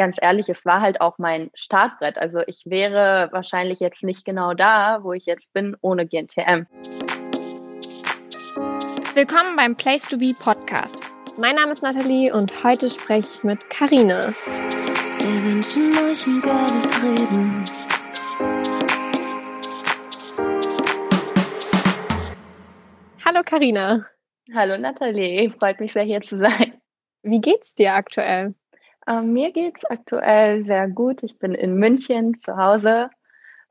ganz 0.00 0.16
ehrlich, 0.18 0.48
es 0.48 0.64
war 0.64 0.80
halt 0.80 1.02
auch 1.02 1.18
mein 1.18 1.50
Startbrett. 1.52 2.16
Also 2.16 2.38
ich 2.46 2.62
wäre 2.64 3.28
wahrscheinlich 3.32 3.80
jetzt 3.80 4.02
nicht 4.02 4.24
genau 4.24 4.54
da, 4.54 5.00
wo 5.02 5.12
ich 5.12 5.26
jetzt 5.26 5.52
bin, 5.52 5.76
ohne 5.82 6.06
GNTM. 6.06 6.66
Willkommen 9.12 9.56
beim 9.56 9.76
Place 9.76 10.08
to 10.08 10.16
Be 10.16 10.32
Podcast. 10.32 10.96
Mein 11.36 11.56
Name 11.56 11.72
ist 11.72 11.82
Nathalie 11.82 12.32
und 12.32 12.64
heute 12.64 12.88
spreche 12.88 13.28
ich 13.36 13.44
mit 13.44 13.68
Karine. 13.68 14.34
Wir 15.18 15.44
wünschen 15.44 15.92
euch 15.98 16.26
ein 16.26 16.40
geiles 16.40 17.02
Reden. 17.02 17.64
Hallo 23.22 23.42
Karina. 23.44 24.06
Hallo 24.54 24.78
Nathalie, 24.78 25.50
freut 25.50 25.78
mich 25.78 25.92
sehr 25.92 26.04
hier 26.04 26.22
zu 26.22 26.38
sein. 26.38 26.80
Wie 27.22 27.42
geht's 27.42 27.74
dir 27.74 27.92
aktuell? 27.92 28.54
Ähm, 29.08 29.32
mir 29.32 29.52
geht's 29.52 29.84
aktuell 29.84 30.64
sehr 30.64 30.88
gut. 30.88 31.22
Ich 31.22 31.38
bin 31.38 31.54
in 31.54 31.74
München 31.74 32.40
zu 32.40 32.56
Hause. 32.56 33.10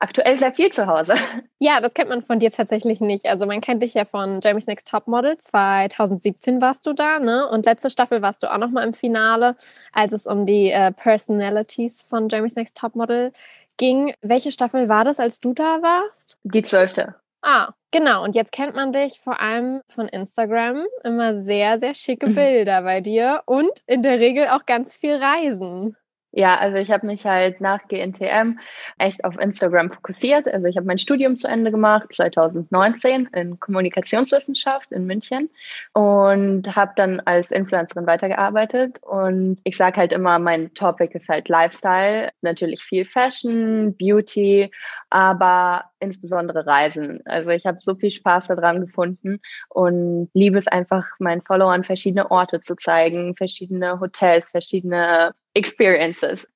Aktuell 0.01 0.37
sehr 0.37 0.53
viel 0.53 0.69
zu 0.71 0.87
Hause. 0.87 1.13
Ja, 1.61 1.81
das 1.81 1.93
kennt 1.93 2.07
man 2.07 2.21
von 2.21 2.39
dir 2.39 2.51
tatsächlich 2.51 3.01
nicht. 3.01 3.25
Also 3.25 3.45
man 3.45 3.59
kennt 3.59 3.83
dich 3.83 3.93
ja 3.93 4.05
von 4.05 4.39
Jamie's 4.41 4.65
Next 4.65 4.87
Top 4.87 5.07
Model. 5.07 5.37
2017 5.37 6.61
warst 6.61 6.87
du 6.87 6.93
da, 6.93 7.19
ne? 7.19 7.49
Und 7.49 7.65
letzte 7.65 7.89
Staffel 7.89 8.21
warst 8.21 8.43
du 8.43 8.51
auch 8.51 8.57
noch 8.57 8.69
mal 8.69 8.87
im 8.87 8.93
Finale, 8.93 9.57
als 9.91 10.13
es 10.13 10.25
um 10.25 10.45
die 10.45 10.71
äh, 10.71 10.93
Personalities 10.93 12.01
von 12.01 12.29
Jamie's 12.29 12.55
Next 12.55 12.77
Top 12.77 12.95
Model 12.95 13.33
ging. 13.75 14.13
Welche 14.21 14.53
Staffel 14.53 14.87
war 14.87 15.03
das, 15.03 15.19
als 15.19 15.41
du 15.41 15.53
da 15.53 15.81
warst? 15.81 16.37
Die 16.43 16.61
zwölfte. 16.61 17.15
Ah, 17.41 17.73
genau. 17.91 18.23
Und 18.23 18.35
jetzt 18.35 18.51
kennt 18.51 18.75
man 18.75 18.91
dich 18.91 19.19
vor 19.19 19.39
allem 19.39 19.81
von 19.87 20.07
Instagram. 20.07 20.85
Immer 21.03 21.41
sehr, 21.41 21.79
sehr 21.79 21.95
schicke 21.95 22.29
Bilder 22.29 22.81
bei 22.83 23.01
dir 23.01 23.43
und 23.45 23.71
in 23.87 24.01
der 24.01 24.19
Regel 24.19 24.47
auch 24.47 24.65
ganz 24.65 24.97
viel 24.97 25.15
Reisen. 25.15 25.95
Ja, 26.31 26.57
also 26.57 26.77
ich 26.77 26.91
habe 26.91 27.07
mich 27.07 27.25
halt 27.25 27.59
nach 27.59 27.87
GNTM 27.87 28.59
echt 28.99 29.23
auf 29.23 29.39
Instagram 29.39 29.91
fokussiert. 29.91 30.47
Also 30.47 30.67
ich 30.67 30.77
habe 30.77 30.85
mein 30.85 30.99
Studium 30.99 31.37
zu 31.37 31.47
Ende 31.47 31.71
gemacht 31.71 32.13
2019 32.13 33.29
in 33.33 33.59
Kommunikationswissenschaft 33.59 34.91
in 34.91 35.07
München 35.07 35.49
und 35.93 36.75
habe 36.75 36.91
dann 36.95 37.19
als 37.21 37.49
Influencerin 37.49 38.05
weitergearbeitet. 38.05 39.01
Und 39.01 39.59
ich 39.63 39.75
sage 39.75 39.97
halt 39.97 40.13
immer, 40.13 40.37
mein 40.37 40.71
Topic 40.75 41.15
ist 41.15 41.29
halt 41.29 41.49
Lifestyle, 41.49 42.29
natürlich 42.41 42.83
viel 42.83 43.05
Fashion, 43.05 43.95
Beauty, 43.97 44.69
aber 45.09 45.88
insbesondere 45.99 46.65
Reisen. 46.65 47.21
Also 47.25 47.51
ich 47.51 47.65
habe 47.65 47.79
so 47.81 47.95
viel 47.95 48.11
Spaß 48.11 48.47
daran 48.47 48.81
gefunden 48.81 49.39
und 49.69 50.29
liebe 50.33 50.57
es 50.57 50.67
einfach, 50.67 51.05
meinen 51.19 51.41
Followern 51.41 51.83
verschiedene 51.83 52.31
Orte 52.31 52.61
zu 52.61 52.75
zeigen, 52.75 53.35
verschiedene 53.35 53.99
Hotels, 53.99 54.49
verschiedene 54.49 55.33
Experiences. 55.53 56.47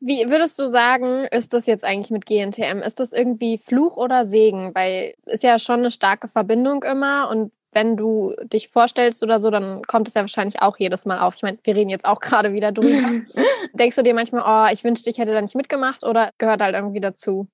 Wie 0.00 0.30
würdest 0.30 0.58
du 0.58 0.66
sagen, 0.66 1.26
ist 1.30 1.52
das 1.52 1.66
jetzt 1.66 1.84
eigentlich 1.84 2.10
mit 2.10 2.24
GNTM? 2.24 2.78
Ist 2.78 3.00
das 3.00 3.12
irgendwie 3.12 3.58
Fluch 3.58 3.98
oder 3.98 4.24
Segen? 4.24 4.74
Weil 4.74 5.14
ist 5.26 5.44
ja 5.44 5.58
schon 5.58 5.80
eine 5.80 5.90
starke 5.90 6.26
Verbindung 6.26 6.82
immer 6.84 7.28
und 7.28 7.52
wenn 7.72 7.96
du 7.96 8.34
dich 8.42 8.68
vorstellst 8.68 9.22
oder 9.22 9.38
so, 9.38 9.50
dann 9.50 9.82
kommt 9.82 10.08
es 10.08 10.14
ja 10.14 10.22
wahrscheinlich 10.22 10.60
auch 10.60 10.76
jedes 10.78 11.06
Mal 11.06 11.20
auf. 11.20 11.36
Ich 11.36 11.42
meine, 11.42 11.58
wir 11.62 11.76
reden 11.76 11.90
jetzt 11.90 12.06
auch 12.06 12.18
gerade 12.18 12.52
wieder 12.52 12.72
drüber. 12.72 13.22
Denkst 13.74 13.96
du 13.96 14.02
dir 14.02 14.14
manchmal, 14.14 14.42
oh, 14.44 14.72
ich 14.72 14.82
wünschte, 14.82 15.10
ich 15.10 15.18
hätte 15.18 15.32
da 15.32 15.40
nicht 15.40 15.54
mitgemacht 15.54 16.04
oder 16.04 16.30
gehört 16.38 16.62
halt 16.62 16.74
irgendwie 16.74 17.00
dazu? 17.00 17.46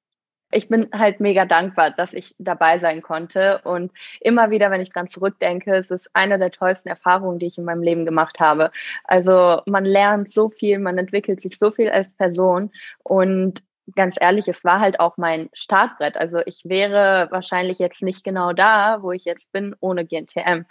Ich 0.50 0.68
bin 0.68 0.88
halt 0.92 1.20
mega 1.20 1.44
dankbar, 1.44 1.90
dass 1.90 2.12
ich 2.12 2.34
dabei 2.38 2.78
sein 2.78 3.02
konnte. 3.02 3.60
Und 3.64 3.92
immer 4.20 4.50
wieder, 4.50 4.70
wenn 4.70 4.80
ich 4.80 4.92
dran 4.92 5.08
zurückdenke, 5.08 5.74
es 5.74 5.90
ist 5.90 6.10
eine 6.14 6.38
der 6.38 6.50
tollsten 6.52 6.88
Erfahrungen, 6.88 7.38
die 7.38 7.46
ich 7.46 7.58
in 7.58 7.64
meinem 7.64 7.82
Leben 7.82 8.04
gemacht 8.04 8.40
habe. 8.40 8.70
Also 9.04 9.62
man 9.66 9.84
lernt 9.84 10.32
so 10.32 10.48
viel, 10.48 10.78
man 10.78 10.98
entwickelt 10.98 11.42
sich 11.42 11.58
so 11.58 11.70
viel 11.70 11.90
als 11.90 12.12
Person. 12.12 12.70
Und 13.02 13.62
ganz 13.94 14.16
ehrlich, 14.20 14.48
es 14.48 14.64
war 14.64 14.80
halt 14.80 14.98
auch 15.00 15.16
mein 15.16 15.48
Startbrett. 15.52 16.16
Also 16.16 16.38
ich 16.46 16.62
wäre 16.64 17.28
wahrscheinlich 17.30 17.78
jetzt 17.78 18.02
nicht 18.02 18.24
genau 18.24 18.52
da, 18.52 19.02
wo 19.02 19.12
ich 19.12 19.24
jetzt 19.24 19.52
bin, 19.52 19.76
ohne 19.80 20.06
GNTM 20.06 20.64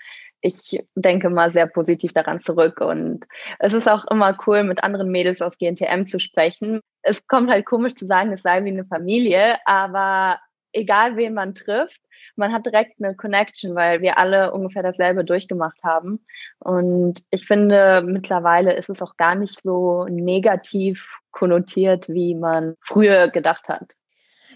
ich 0.45 0.79
denke 0.93 1.31
mal 1.31 1.49
sehr 1.49 1.65
positiv 1.65 2.13
daran 2.13 2.39
zurück. 2.39 2.79
Und 2.79 3.25
es 3.57 3.73
ist 3.73 3.89
auch 3.89 4.05
immer 4.11 4.37
cool, 4.45 4.63
mit 4.63 4.83
anderen 4.83 5.09
Mädels 5.09 5.41
aus 5.41 5.57
GNTM 5.57 6.05
zu 6.05 6.19
sprechen. 6.19 6.81
Es 7.01 7.25
kommt 7.27 7.49
halt 7.49 7.65
komisch 7.65 7.95
zu 7.95 8.05
sagen, 8.05 8.31
es 8.31 8.43
sei 8.43 8.63
wie 8.63 8.69
eine 8.69 8.85
Familie, 8.85 9.57
aber 9.65 10.39
egal 10.71 11.17
wen 11.17 11.33
man 11.33 11.55
trifft, 11.55 11.99
man 12.35 12.53
hat 12.53 12.65
direkt 12.65 13.01
eine 13.01 13.15
Connection, 13.15 13.75
weil 13.75 14.01
wir 14.01 14.17
alle 14.19 14.51
ungefähr 14.51 14.83
dasselbe 14.83 15.23
durchgemacht 15.23 15.81
haben. 15.83 16.23
Und 16.59 17.23
ich 17.31 17.47
finde, 17.47 18.03
mittlerweile 18.05 18.73
ist 18.73 18.89
es 18.89 19.01
auch 19.01 19.17
gar 19.17 19.35
nicht 19.35 19.61
so 19.63 20.05
negativ 20.05 21.07
konnotiert, 21.31 22.07
wie 22.09 22.35
man 22.35 22.75
früher 22.81 23.29
gedacht 23.29 23.67
hat. 23.67 23.93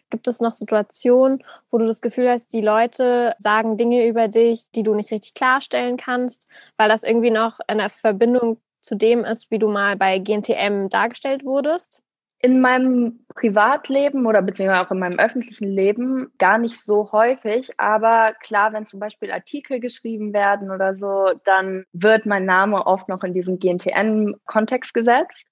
Gibt 0.10 0.28
es 0.28 0.42
noch 0.42 0.54
Situationen, 0.54 1.44
wo 1.70 1.78
du 1.78 1.86
das 1.86 2.02
Gefühl 2.02 2.30
hast, 2.30 2.52
die 2.52 2.62
Leute 2.62 3.36
sagen 3.40 3.78
Dinge 3.78 4.08
über 4.08 4.28
dich, 4.28 4.72
die 4.72 4.84
du 4.84 4.96
nicht 4.96 5.12
richtig 5.12 5.34
klarstellen 5.36 5.98
kannst, 5.98 6.48
weil 6.78 6.90
das 6.90 7.04
irgendwie 7.04 7.32
noch 7.32 7.60
in 7.70 7.78
der 7.78 7.90
Verbindung 7.90 8.60
zu 8.82 8.96
dem 8.96 9.24
ist, 9.24 9.52
wie 9.52 9.60
du 9.60 9.68
mal 9.68 9.96
bei 9.98 10.20
GNTM 10.20 10.90
dargestellt 10.90 11.44
wurdest? 11.44 12.02
In 12.42 12.62
meinem 12.62 13.26
Privatleben 13.36 14.26
oder 14.26 14.42
beziehungsweise 14.42 14.88
auch 14.88 14.92
in 14.92 15.00
meinem 15.00 15.20
öffentlichen 15.20 15.68
Leben 15.68 16.32
gar 16.38 16.58
nicht 16.58 16.80
so 16.80 17.12
häufig, 17.12 17.72
aber 17.78 18.34
klar, 18.42 18.72
wenn 18.72 18.86
zum 18.86 19.02
Beispiel 19.02 19.30
Artikel 19.30 19.82
geschrieben 19.82 20.34
werden 20.34 20.72
oder 20.72 20.96
so, 20.96 21.38
dann 21.44 21.84
wird 21.92 22.26
mein 22.26 22.46
Name 22.46 22.88
oft 22.88 23.10
noch 23.10 23.24
in 23.24 23.34
diesen 23.34 23.60
GNTM-Kontext 23.60 24.94
gesetzt 24.94 25.46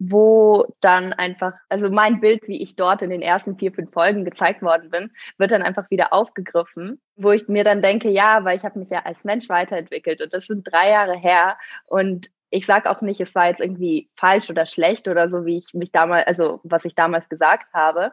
wo 0.00 0.66
dann 0.80 1.12
einfach, 1.12 1.52
also 1.68 1.90
mein 1.90 2.20
Bild, 2.20 2.48
wie 2.48 2.62
ich 2.62 2.74
dort 2.74 3.02
in 3.02 3.10
den 3.10 3.20
ersten 3.20 3.56
vier, 3.56 3.70
fünf 3.70 3.92
Folgen 3.92 4.24
gezeigt 4.24 4.62
worden 4.62 4.90
bin, 4.90 5.12
wird 5.36 5.52
dann 5.52 5.62
einfach 5.62 5.90
wieder 5.90 6.14
aufgegriffen, 6.14 7.00
wo 7.16 7.32
ich 7.32 7.48
mir 7.48 7.64
dann 7.64 7.82
denke, 7.82 8.08
ja, 8.08 8.42
weil 8.44 8.56
ich 8.56 8.64
habe 8.64 8.78
mich 8.78 8.88
ja 8.88 9.00
als 9.04 9.24
Mensch 9.24 9.48
weiterentwickelt 9.50 10.22
und 10.22 10.32
das 10.32 10.46
sind 10.46 10.64
drei 10.64 10.90
Jahre 10.90 11.16
her 11.16 11.58
und 11.84 12.30
ich 12.48 12.66
sage 12.66 12.90
auch 12.90 13.02
nicht, 13.02 13.20
es 13.20 13.34
war 13.34 13.48
jetzt 13.48 13.60
irgendwie 13.60 14.08
falsch 14.16 14.50
oder 14.50 14.66
schlecht 14.66 15.06
oder 15.06 15.28
so, 15.28 15.44
wie 15.44 15.58
ich 15.58 15.74
mich 15.74 15.92
damals, 15.92 16.26
also 16.26 16.60
was 16.64 16.84
ich 16.84 16.94
damals 16.94 17.28
gesagt 17.28 17.72
habe. 17.72 18.12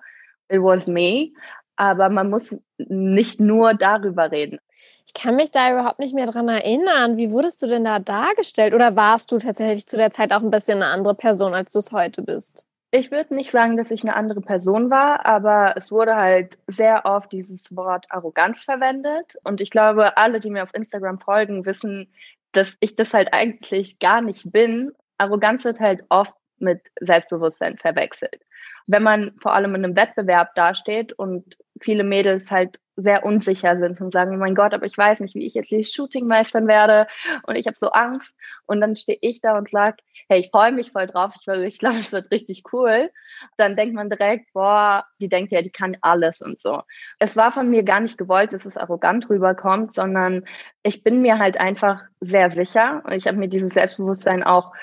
It 0.49 0.61
was 0.61 0.87
me. 0.87 1.31
Aber 1.75 2.09
man 2.09 2.29
muss 2.29 2.55
nicht 2.77 3.39
nur 3.39 3.73
darüber 3.73 4.31
reden. 4.31 4.59
Ich 5.05 5.13
kann 5.13 5.35
mich 5.35 5.51
da 5.51 5.71
überhaupt 5.71 5.99
nicht 5.99 6.13
mehr 6.13 6.25
dran 6.27 6.49
erinnern. 6.49 7.17
Wie 7.17 7.31
wurdest 7.31 7.61
du 7.61 7.67
denn 7.67 7.83
da 7.83 7.99
dargestellt? 7.99 8.73
Oder 8.73 8.95
warst 8.95 9.31
du 9.31 9.37
tatsächlich 9.37 9.87
zu 9.87 9.97
der 9.97 10.11
Zeit 10.11 10.33
auch 10.33 10.41
ein 10.41 10.51
bisschen 10.51 10.81
eine 10.81 10.91
andere 10.91 11.15
Person, 11.15 11.53
als 11.53 11.71
du 11.71 11.79
es 11.79 11.91
heute 11.91 12.21
bist? 12.21 12.65
Ich 12.91 13.11
würde 13.11 13.35
nicht 13.35 13.51
sagen, 13.51 13.75
dass 13.75 13.91
ich 13.91 14.03
eine 14.03 14.15
andere 14.15 14.41
Person 14.41 14.89
war, 14.89 15.25
aber 15.25 15.73
es 15.75 15.91
wurde 15.91 16.15
halt 16.15 16.57
sehr 16.67 17.05
oft 17.05 17.31
dieses 17.33 17.75
Wort 17.75 18.05
Arroganz 18.09 18.63
verwendet. 18.63 19.35
Und 19.43 19.59
ich 19.59 19.71
glaube, 19.71 20.15
alle, 20.15 20.39
die 20.39 20.49
mir 20.49 20.63
auf 20.63 20.73
Instagram 20.73 21.19
folgen, 21.19 21.65
wissen, 21.65 22.09
dass 22.53 22.77
ich 22.79 22.95
das 22.95 23.13
halt 23.13 23.33
eigentlich 23.33 23.99
gar 23.99 24.21
nicht 24.21 24.51
bin. 24.51 24.93
Arroganz 25.17 25.65
wird 25.65 25.79
halt 25.79 26.03
oft 26.09 26.33
mit 26.59 26.81
Selbstbewusstsein 27.01 27.77
verwechselt. 27.77 28.41
Wenn 28.87 29.03
man 29.03 29.35
vor 29.39 29.53
allem 29.53 29.75
in 29.75 29.83
einem 29.83 29.95
Wettbewerb 29.97 30.55
dasteht 30.55 31.11
und 31.11 31.57
viele 31.81 32.03
Mädels 32.03 32.51
halt 32.51 32.79
sehr 32.97 33.23
unsicher 33.23 33.77
sind 33.77 34.01
und 34.01 34.11
sagen, 34.11 34.33
oh 34.33 34.39
mein 34.39 34.55
Gott, 34.55 34.73
aber 34.73 34.85
ich 34.85 34.97
weiß 34.97 35.19
nicht, 35.19 35.35
wie 35.35 35.45
ich 35.45 35.53
jetzt 35.53 35.69
dieses 35.69 35.93
Shooting 35.93 36.25
meistern 36.25 36.67
werde 36.67 37.07
und 37.43 37.55
ich 37.55 37.67
habe 37.67 37.77
so 37.77 37.91
Angst 37.91 38.35
und 38.65 38.81
dann 38.81 38.95
stehe 38.95 39.19
ich 39.21 39.39
da 39.39 39.55
und 39.55 39.69
sage, 39.69 39.97
hey, 40.27 40.39
ich 40.39 40.49
freue 40.49 40.71
mich 40.71 40.91
voll 40.91 41.05
drauf, 41.05 41.33
ich, 41.39 41.47
ich 41.47 41.77
glaube, 41.79 41.99
es 41.99 42.11
wird 42.11 42.31
richtig 42.31 42.63
cool. 42.73 43.11
Dann 43.57 43.75
denkt 43.75 43.93
man 43.93 44.09
direkt, 44.09 44.51
boah, 44.51 45.05
die 45.21 45.29
denkt 45.29 45.51
ja, 45.51 45.61
die 45.61 45.69
kann 45.69 45.95
alles 46.01 46.41
und 46.41 46.59
so. 46.59 46.81
Es 47.19 47.35
war 47.35 47.51
von 47.51 47.69
mir 47.69 47.83
gar 47.83 47.99
nicht 47.99 48.17
gewollt, 48.17 48.51
dass 48.51 48.65
es 48.65 48.77
arrogant 48.77 49.29
rüberkommt, 49.29 49.93
sondern 49.93 50.45
ich 50.81 51.03
bin 51.03 51.21
mir 51.21 51.37
halt 51.37 51.59
einfach 51.59 52.01
sehr 52.19 52.49
sicher 52.49 53.03
und 53.05 53.13
ich 53.13 53.27
habe 53.27 53.37
mir 53.37 53.47
dieses 53.47 53.75
Selbstbewusstsein 53.75 54.41
auch 54.43 54.73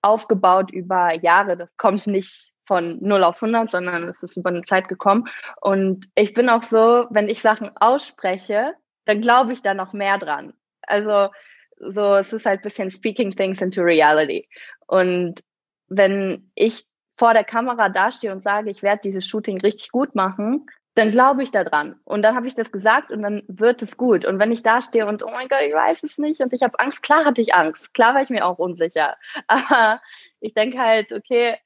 aufgebaut 0.00 0.70
über 0.70 1.12
Jahre. 1.14 1.56
Das 1.56 1.76
kommt 1.76 2.06
nicht 2.06 2.53
von 2.66 2.98
0 3.00 3.24
auf 3.24 3.36
100, 3.36 3.70
sondern 3.70 4.08
es 4.08 4.22
ist 4.22 4.36
über 4.36 4.50
eine 4.50 4.62
Zeit 4.62 4.88
gekommen. 4.88 5.24
Und 5.60 6.08
ich 6.14 6.34
bin 6.34 6.48
auch 6.48 6.62
so, 6.62 7.06
wenn 7.10 7.28
ich 7.28 7.42
Sachen 7.42 7.70
ausspreche, 7.76 8.74
dann 9.04 9.20
glaube 9.20 9.52
ich 9.52 9.62
da 9.62 9.74
noch 9.74 9.92
mehr 9.92 10.18
dran. 10.18 10.54
Also 10.82 11.30
so, 11.78 12.14
es 12.14 12.32
ist 12.32 12.46
halt 12.46 12.62
bisschen 12.62 12.90
speaking 12.90 13.30
things 13.30 13.60
into 13.60 13.82
reality. 13.82 14.48
Und 14.86 15.40
wenn 15.88 16.50
ich 16.54 16.84
vor 17.16 17.32
der 17.32 17.44
Kamera 17.44 17.88
dastehe 17.88 18.32
und 18.32 18.40
sage, 18.40 18.70
ich 18.70 18.82
werde 18.82 19.02
dieses 19.04 19.26
Shooting 19.26 19.60
richtig 19.60 19.90
gut 19.90 20.14
machen, 20.14 20.66
dann 20.94 21.10
glaube 21.10 21.42
ich 21.42 21.50
da 21.50 21.64
dran. 21.64 21.96
Und 22.04 22.22
dann 22.22 22.36
habe 22.36 22.46
ich 22.46 22.54
das 22.54 22.70
gesagt 22.70 23.10
und 23.10 23.22
dann 23.22 23.42
wird 23.48 23.82
es 23.82 23.96
gut. 23.96 24.24
Und 24.24 24.38
wenn 24.38 24.52
ich 24.52 24.62
dastehe 24.62 25.06
und, 25.06 25.24
oh 25.24 25.30
mein 25.30 25.48
Gott, 25.48 25.60
ich 25.66 25.74
weiß 25.74 26.04
es 26.04 26.18
nicht 26.18 26.40
und 26.40 26.52
ich 26.52 26.62
habe 26.62 26.78
Angst, 26.78 27.02
klar 27.02 27.24
hatte 27.24 27.40
ich 27.40 27.54
Angst. 27.54 27.94
Klar 27.94 28.14
war 28.14 28.22
ich 28.22 28.30
mir 28.30 28.46
auch 28.46 28.58
unsicher. 28.58 29.16
Aber 29.48 30.00
ich 30.40 30.54
denke 30.54 30.78
halt, 30.78 31.12
okay, 31.12 31.56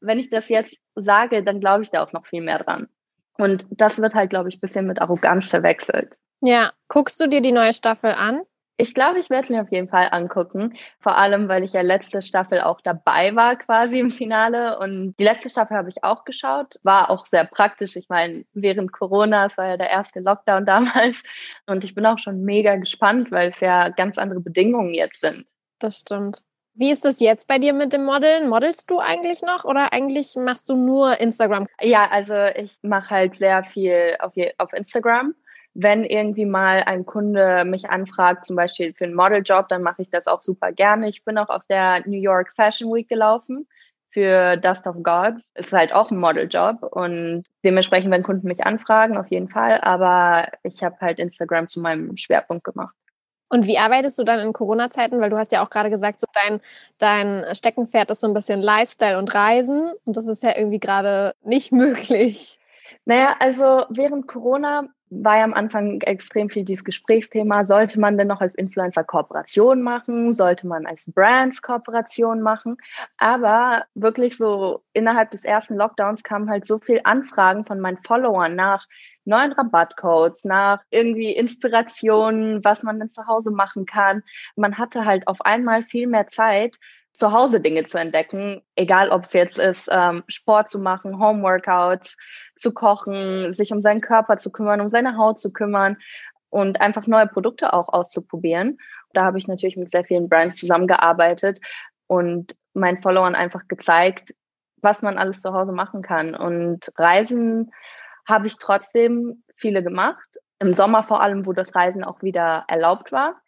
wenn 0.00 0.18
ich 0.18 0.30
das 0.30 0.48
jetzt 0.48 0.78
sage, 0.94 1.42
dann 1.42 1.60
glaube 1.60 1.82
ich 1.82 1.90
da 1.90 2.02
auch 2.02 2.12
noch 2.12 2.26
viel 2.26 2.42
mehr 2.42 2.58
dran. 2.58 2.88
Und 3.38 3.66
das 3.70 3.98
wird 3.98 4.14
halt, 4.14 4.30
glaube 4.30 4.48
ich, 4.48 4.56
ein 4.56 4.60
bisschen 4.60 4.86
mit 4.86 5.00
Arroganz 5.00 5.48
verwechselt. 5.48 6.16
Ja, 6.40 6.72
guckst 6.88 7.20
du 7.20 7.28
dir 7.28 7.40
die 7.40 7.52
neue 7.52 7.72
Staffel 7.72 8.12
an? 8.12 8.42
Ich 8.78 8.92
glaube, 8.92 9.18
ich 9.18 9.30
werde 9.30 9.44
es 9.44 9.50
mir 9.50 9.62
auf 9.62 9.72
jeden 9.72 9.88
Fall 9.88 10.08
angucken. 10.10 10.76
Vor 11.00 11.16
allem, 11.16 11.48
weil 11.48 11.64
ich 11.64 11.72
ja 11.72 11.80
letzte 11.80 12.20
Staffel 12.20 12.60
auch 12.60 12.82
dabei 12.82 13.34
war, 13.34 13.56
quasi 13.56 13.98
im 13.98 14.10
Finale. 14.10 14.78
Und 14.78 15.14
die 15.18 15.24
letzte 15.24 15.48
Staffel 15.48 15.78
habe 15.78 15.88
ich 15.88 16.04
auch 16.04 16.24
geschaut. 16.24 16.78
War 16.82 17.08
auch 17.08 17.24
sehr 17.24 17.44
praktisch. 17.44 17.96
Ich 17.96 18.10
meine, 18.10 18.44
während 18.52 18.92
Corona, 18.92 19.46
es 19.46 19.56
war 19.56 19.66
ja 19.66 19.76
der 19.78 19.88
erste 19.88 20.20
Lockdown 20.20 20.66
damals. 20.66 21.22
Und 21.66 21.84
ich 21.84 21.94
bin 21.94 22.04
auch 22.04 22.18
schon 22.18 22.42
mega 22.42 22.76
gespannt, 22.76 23.30
weil 23.30 23.48
es 23.48 23.60
ja 23.60 23.88
ganz 23.88 24.18
andere 24.18 24.40
Bedingungen 24.40 24.92
jetzt 24.92 25.22
sind. 25.22 25.46
Das 25.78 26.00
stimmt. 26.00 26.42
Wie 26.76 26.90
ist 26.90 27.04
das 27.04 27.20
jetzt 27.20 27.48
bei 27.48 27.58
dir 27.58 27.72
mit 27.72 27.92
dem 27.92 28.04
Modeln? 28.04 28.48
Modelst 28.48 28.90
du 28.90 28.98
eigentlich 28.98 29.42
noch 29.42 29.64
oder 29.64 29.92
eigentlich 29.92 30.34
machst 30.36 30.68
du 30.68 30.76
nur 30.76 31.18
Instagram? 31.20 31.66
Ja, 31.80 32.08
also 32.10 32.34
ich 32.54 32.76
mache 32.82 33.10
halt 33.10 33.36
sehr 33.36 33.64
viel 33.64 34.16
auf, 34.20 34.32
auf 34.58 34.72
Instagram 34.72 35.34
wenn 35.78 36.04
irgendwie 36.04 36.46
mal 36.46 36.82
ein 36.84 37.04
Kunde 37.04 37.64
mich 37.66 37.90
anfragt, 37.90 38.46
zum 38.46 38.56
Beispiel 38.56 38.94
für 38.94 39.04
einen 39.04 39.14
Modeljob, 39.14 39.68
dann 39.68 39.82
mache 39.82 40.02
ich 40.02 40.10
das 40.10 40.26
auch 40.26 40.42
super 40.42 40.72
gerne. 40.72 41.08
Ich 41.08 41.22
bin 41.24 41.36
auch 41.36 41.50
auf 41.50 41.62
der 41.68 42.02
New 42.06 42.18
York 42.18 42.52
Fashion 42.56 42.92
Week 42.92 43.08
gelaufen 43.08 43.68
für 44.10 44.56
Dust 44.56 44.86
of 44.86 44.96
Gods. 45.02 45.50
Ist 45.54 45.74
halt 45.74 45.92
auch 45.92 46.10
ein 46.10 46.18
Modeljob 46.18 46.82
und 46.82 47.44
dementsprechend, 47.62 48.10
wenn 48.10 48.22
Kunden 48.22 48.48
mich 48.48 48.64
anfragen, 48.64 49.18
auf 49.18 49.30
jeden 49.30 49.50
Fall. 49.50 49.78
Aber 49.82 50.48
ich 50.62 50.82
habe 50.82 50.96
halt 51.00 51.18
Instagram 51.18 51.68
zu 51.68 51.80
meinem 51.80 52.16
Schwerpunkt 52.16 52.64
gemacht. 52.64 52.94
Und 53.48 53.66
wie 53.66 53.78
arbeitest 53.78 54.18
du 54.18 54.24
dann 54.24 54.40
in 54.40 54.52
Corona-Zeiten? 54.52 55.20
Weil 55.20 55.30
du 55.30 55.38
hast 55.38 55.52
ja 55.52 55.64
auch 55.64 55.70
gerade 55.70 55.90
gesagt, 55.90 56.20
so 56.20 56.26
dein, 56.34 56.60
dein 56.98 57.54
Steckenpferd 57.54 58.10
ist 58.10 58.20
so 58.20 58.26
ein 58.26 58.34
bisschen 58.34 58.60
Lifestyle 58.60 59.18
und 59.18 59.32
Reisen. 59.34 59.92
Und 60.04 60.16
das 60.16 60.26
ist 60.26 60.42
ja 60.42 60.56
irgendwie 60.56 60.80
gerade 60.80 61.34
nicht 61.44 61.72
möglich. 61.72 62.58
Naja, 63.04 63.36
also 63.38 63.84
während 63.88 64.26
Corona 64.26 64.88
war 65.08 65.38
ja 65.38 65.44
am 65.44 65.54
Anfang 65.54 66.00
extrem 66.00 66.50
viel 66.50 66.64
dieses 66.64 66.84
Gesprächsthema. 66.84 67.64
Sollte 67.64 68.00
man 68.00 68.18
denn 68.18 68.28
noch 68.28 68.40
als 68.40 68.54
Influencer 68.56 69.04
Kooperation 69.04 69.82
machen? 69.82 70.32
Sollte 70.32 70.66
man 70.66 70.86
als 70.86 71.10
Brands 71.12 71.62
Kooperation 71.62 72.42
machen? 72.42 72.76
Aber 73.18 73.84
wirklich 73.94 74.36
so 74.36 74.82
innerhalb 74.92 75.30
des 75.30 75.44
ersten 75.44 75.76
Lockdowns 75.76 76.22
kamen 76.22 76.50
halt 76.50 76.66
so 76.66 76.78
viel 76.78 77.00
Anfragen 77.04 77.64
von 77.64 77.78
meinen 77.78 77.98
Followern 77.98 78.56
nach 78.56 78.86
neuen 79.24 79.52
Rabattcodes, 79.52 80.44
nach 80.44 80.82
irgendwie 80.90 81.32
Inspirationen, 81.32 82.64
was 82.64 82.82
man 82.82 82.98
denn 82.98 83.10
zu 83.10 83.26
Hause 83.26 83.50
machen 83.50 83.86
kann. 83.86 84.22
Man 84.56 84.78
hatte 84.78 85.04
halt 85.04 85.28
auf 85.28 85.40
einmal 85.40 85.82
viel 85.84 86.06
mehr 86.06 86.26
Zeit, 86.26 86.78
zu 87.16 87.32
Hause 87.32 87.60
Dinge 87.60 87.86
zu 87.86 87.98
entdecken, 87.98 88.62
egal 88.74 89.08
ob 89.08 89.24
es 89.24 89.32
jetzt 89.32 89.58
ist, 89.58 89.88
ähm, 89.90 90.22
Sport 90.28 90.68
zu 90.68 90.78
machen, 90.78 91.18
Homeworkouts, 91.18 92.16
zu 92.56 92.72
kochen, 92.72 93.52
sich 93.52 93.72
um 93.72 93.80
seinen 93.80 94.02
Körper 94.02 94.36
zu 94.36 94.50
kümmern, 94.50 94.80
um 94.80 94.90
seine 94.90 95.16
Haut 95.16 95.38
zu 95.38 95.50
kümmern 95.50 95.96
und 96.50 96.80
einfach 96.80 97.06
neue 97.06 97.26
Produkte 97.26 97.72
auch 97.72 97.88
auszuprobieren. 97.88 98.78
Da 99.14 99.24
habe 99.24 99.38
ich 99.38 99.48
natürlich 99.48 99.76
mit 99.76 99.90
sehr 99.90 100.04
vielen 100.04 100.28
Brands 100.28 100.58
zusammengearbeitet 100.58 101.60
und 102.06 102.54
meinen 102.74 103.00
Followern 103.00 103.34
einfach 103.34 103.66
gezeigt, 103.66 104.34
was 104.82 105.00
man 105.00 105.16
alles 105.16 105.40
zu 105.40 105.54
Hause 105.54 105.72
machen 105.72 106.02
kann. 106.02 106.34
Und 106.34 106.92
Reisen 106.96 107.72
habe 108.28 108.46
ich 108.46 108.58
trotzdem 108.58 109.42
viele 109.56 109.82
gemacht. 109.82 110.26
Im 110.58 110.74
Sommer 110.74 111.02
vor 111.02 111.22
allem, 111.22 111.46
wo 111.46 111.54
das 111.54 111.74
Reisen 111.74 112.04
auch 112.04 112.22
wieder 112.22 112.64
erlaubt 112.68 113.10
war 113.10 113.40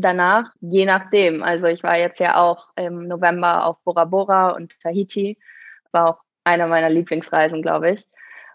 danach, 0.00 0.50
je 0.60 0.86
nachdem. 0.86 1.42
Also 1.42 1.66
ich 1.66 1.82
war 1.82 1.96
jetzt 1.98 2.20
ja 2.20 2.36
auch 2.36 2.70
im 2.76 3.08
November 3.08 3.66
auf 3.66 3.78
Bora 3.84 4.04
Bora 4.04 4.50
und 4.50 4.78
Tahiti. 4.80 5.38
War 5.92 6.08
auch 6.08 6.20
einer 6.44 6.66
meiner 6.66 6.90
Lieblingsreisen, 6.90 7.62
glaube 7.62 7.92
ich. 7.92 8.06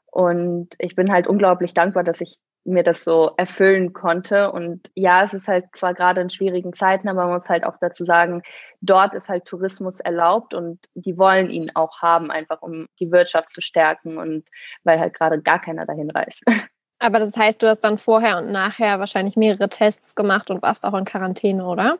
Und 0.07 0.69
ich 0.79 0.95
bin 0.95 1.11
halt 1.11 1.27
unglaublich 1.27 1.73
dankbar, 1.73 2.03
dass 2.03 2.21
ich 2.21 2.39
mir 2.65 2.83
das 2.83 3.03
so 3.03 3.31
erfüllen 3.37 3.93
konnte. 3.93 4.51
Und 4.51 4.91
ja, 4.95 5.23
es 5.23 5.33
ist 5.33 5.47
halt 5.47 5.65
zwar 5.73 5.93
gerade 5.93 6.21
in 6.21 6.29
schwierigen 6.29 6.73
Zeiten, 6.73 7.07
aber 7.07 7.25
man 7.25 7.33
muss 7.33 7.47
halt 7.47 7.63
auch 7.63 7.77
dazu 7.79 8.03
sagen, 8.05 8.41
dort 8.81 9.13
ist 9.13 9.29
halt 9.29 9.45
Tourismus 9.45 9.99
erlaubt 9.99 10.53
und 10.53 10.79
die 10.95 11.17
wollen 11.17 11.49
ihn 11.51 11.71
auch 11.75 12.01
haben, 12.01 12.31
einfach 12.31 12.61
um 12.61 12.87
die 12.99 13.11
Wirtschaft 13.11 13.49
zu 13.51 13.61
stärken 13.61 14.17
und 14.17 14.45
weil 14.83 14.99
halt 14.99 15.13
gerade 15.13 15.41
gar 15.41 15.61
keiner 15.61 15.85
dahin 15.85 16.09
reist. 16.09 16.43
Aber 17.05 17.19
das 17.19 17.37
heißt, 17.37 17.61
du 17.61 17.67
hast 17.67 17.81
dann 17.81 17.99
vorher 17.99 18.39
und 18.39 18.49
nachher 18.51 18.99
wahrscheinlich 18.99 19.35
mehrere 19.35 19.69
Tests 19.69 20.15
gemacht 20.15 20.49
und 20.49 20.63
warst 20.63 20.85
auch 20.85 20.95
in 20.95 21.05
Quarantäne, 21.05 21.63
oder? 21.65 21.99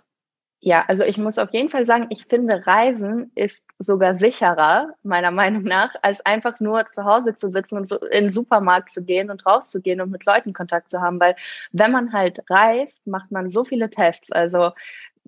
Ja, 0.61 0.83
also 0.87 1.03
ich 1.03 1.19
muss 1.19 1.37
auf 1.37 1.53
jeden 1.53 1.69
Fall 1.69 1.85
sagen, 1.85 2.07
ich 2.09 2.25
finde, 2.25 2.65
Reisen 2.65 3.31
ist 3.35 3.63
sogar 3.77 4.17
sicherer, 4.17 4.89
meiner 5.03 5.29
Meinung 5.29 5.61
nach, 5.61 5.93
als 6.01 6.25
einfach 6.25 6.59
nur 6.59 6.89
zu 6.89 7.03
Hause 7.03 7.35
zu 7.35 7.49
sitzen 7.49 7.77
und 7.77 7.87
so 7.87 7.99
in 7.99 8.25
den 8.25 8.31
Supermarkt 8.31 8.89
zu 8.89 9.03
gehen 9.03 9.29
und 9.29 9.45
rauszugehen 9.45 10.01
und 10.01 10.09
mit 10.09 10.25
Leuten 10.25 10.53
Kontakt 10.53 10.89
zu 10.89 11.01
haben. 11.01 11.19
Weil 11.19 11.35
wenn 11.71 11.91
man 11.91 12.13
halt 12.13 12.39
reist, 12.49 13.05
macht 13.05 13.31
man 13.31 13.51
so 13.51 13.63
viele 13.63 13.91
Tests. 13.91 14.31
Also 14.31 14.71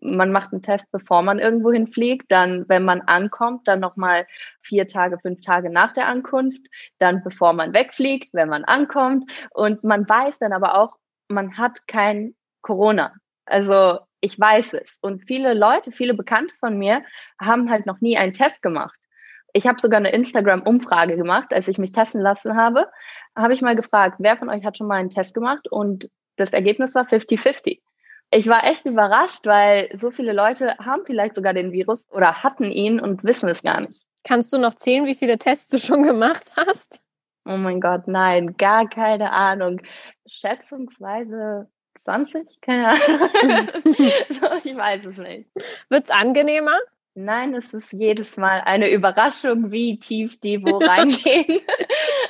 man 0.02 0.32
macht 0.32 0.52
einen 0.52 0.62
Test, 0.62 0.92
bevor 0.92 1.22
man 1.22 1.40
irgendwo 1.40 1.72
hinfliegt, 1.72 2.32
dann, 2.32 2.66
wenn 2.68 2.86
man 2.86 3.02
ankommt, 3.02 3.68
dann 3.68 3.80
nochmal 3.80 4.28
vier 4.62 4.88
Tage, 4.88 5.18
fünf 5.20 5.42
Tage 5.42 5.70
nach 5.70 5.92
der 5.92 6.08
Ankunft, 6.08 6.62
dann 7.00 7.24
bevor 7.24 7.54
man 7.54 7.74
wegfliegt, 7.74 8.34
wenn 8.34 8.50
man 8.50 8.64
ankommt. 8.64 9.30
Und 9.52 9.84
man 9.84 10.08
weiß 10.08 10.40
dann 10.40 10.54
aber 10.54 10.78
auch, 10.78 10.96
man 11.30 11.58
hat 11.58 11.88
kein 11.88 12.36
Corona. 12.62 13.14
Also 13.46 14.00
ich 14.22 14.40
weiß 14.40 14.74
es. 14.74 14.98
Und 15.02 15.24
viele 15.26 15.54
Leute, 15.54 15.92
viele 15.92 16.14
Bekannte 16.14 16.54
von 16.60 16.78
mir 16.78 17.04
haben 17.40 17.70
halt 17.70 17.86
noch 17.86 18.02
nie 18.02 18.18
einen 18.18 18.34
Test 18.34 18.62
gemacht. 18.62 19.00
Ich 19.54 19.68
habe 19.68 19.80
sogar 19.80 19.98
eine 19.98 20.12
Instagram-Umfrage 20.12 21.16
gemacht, 21.16 21.54
als 21.54 21.68
ich 21.68 21.78
mich 21.78 21.92
testen 21.92 22.22
lassen 22.22 22.56
habe. 22.56 22.88
Habe 23.36 23.54
ich 23.54 23.62
mal 23.62 23.76
gefragt, 23.76 24.18
wer 24.20 24.38
von 24.38 24.50
euch 24.50 24.64
hat 24.64 24.78
schon 24.78 24.88
mal 24.88 25.00
einen 25.00 25.10
Test 25.10 25.34
gemacht? 25.34 25.68
Und 25.72 26.10
das 26.36 26.54
Ergebnis 26.54 26.94
war 26.94 27.06
50-50 27.06 27.80
ich 28.32 28.48
war 28.48 28.64
echt 28.66 28.86
überrascht, 28.86 29.46
weil 29.46 29.90
so 29.96 30.12
viele 30.12 30.34
Leute 30.34 30.78
haben 30.80 31.04
vielleicht 31.06 31.36
sogar 31.36 31.54
den 31.54 31.72
Virus 31.72 32.10
oder 32.12 32.44
hatten 32.44 32.66
ihn 32.66 33.00
und 33.00 33.24
wissen 33.24 33.50
es 33.50 33.64
gar 33.64 33.82
nicht. 33.82 34.02
Kannst 34.24 34.52
du 34.52 34.58
noch 34.58 34.74
zählen, 34.74 35.06
wie 35.06 35.16
viele 35.16 35.38
Tests 35.38 35.70
du 35.70 35.78
schon 35.78 36.04
gemacht 36.04 36.52
hast? 36.56 37.02
Oh 37.46 37.58
mein 37.58 37.80
Gott, 37.80 38.08
nein, 38.08 38.58
gar 38.58 38.90
keine 38.90 39.32
Ahnung. 39.32 39.82
Schätzungsweise 40.26 41.70
20? 41.96 42.60
Keine 42.62 42.90
Ahnung. 42.90 43.68
so, 44.30 44.48
ich 44.64 44.76
weiß 44.76 45.06
es 45.06 45.18
nicht. 45.18 45.50
Wird 45.90 46.06
es 46.06 46.12
angenehmer? 46.12 46.78
Nein, 47.16 47.56
es 47.56 47.74
ist 47.74 47.94
jedes 47.94 48.38
Mal 48.38 48.62
eine 48.66 48.92
Überraschung, 48.92 49.72
wie 49.72 49.98
tief 49.98 50.40
die 50.40 50.62
wo 50.62 50.78
reingehen. 50.86 51.62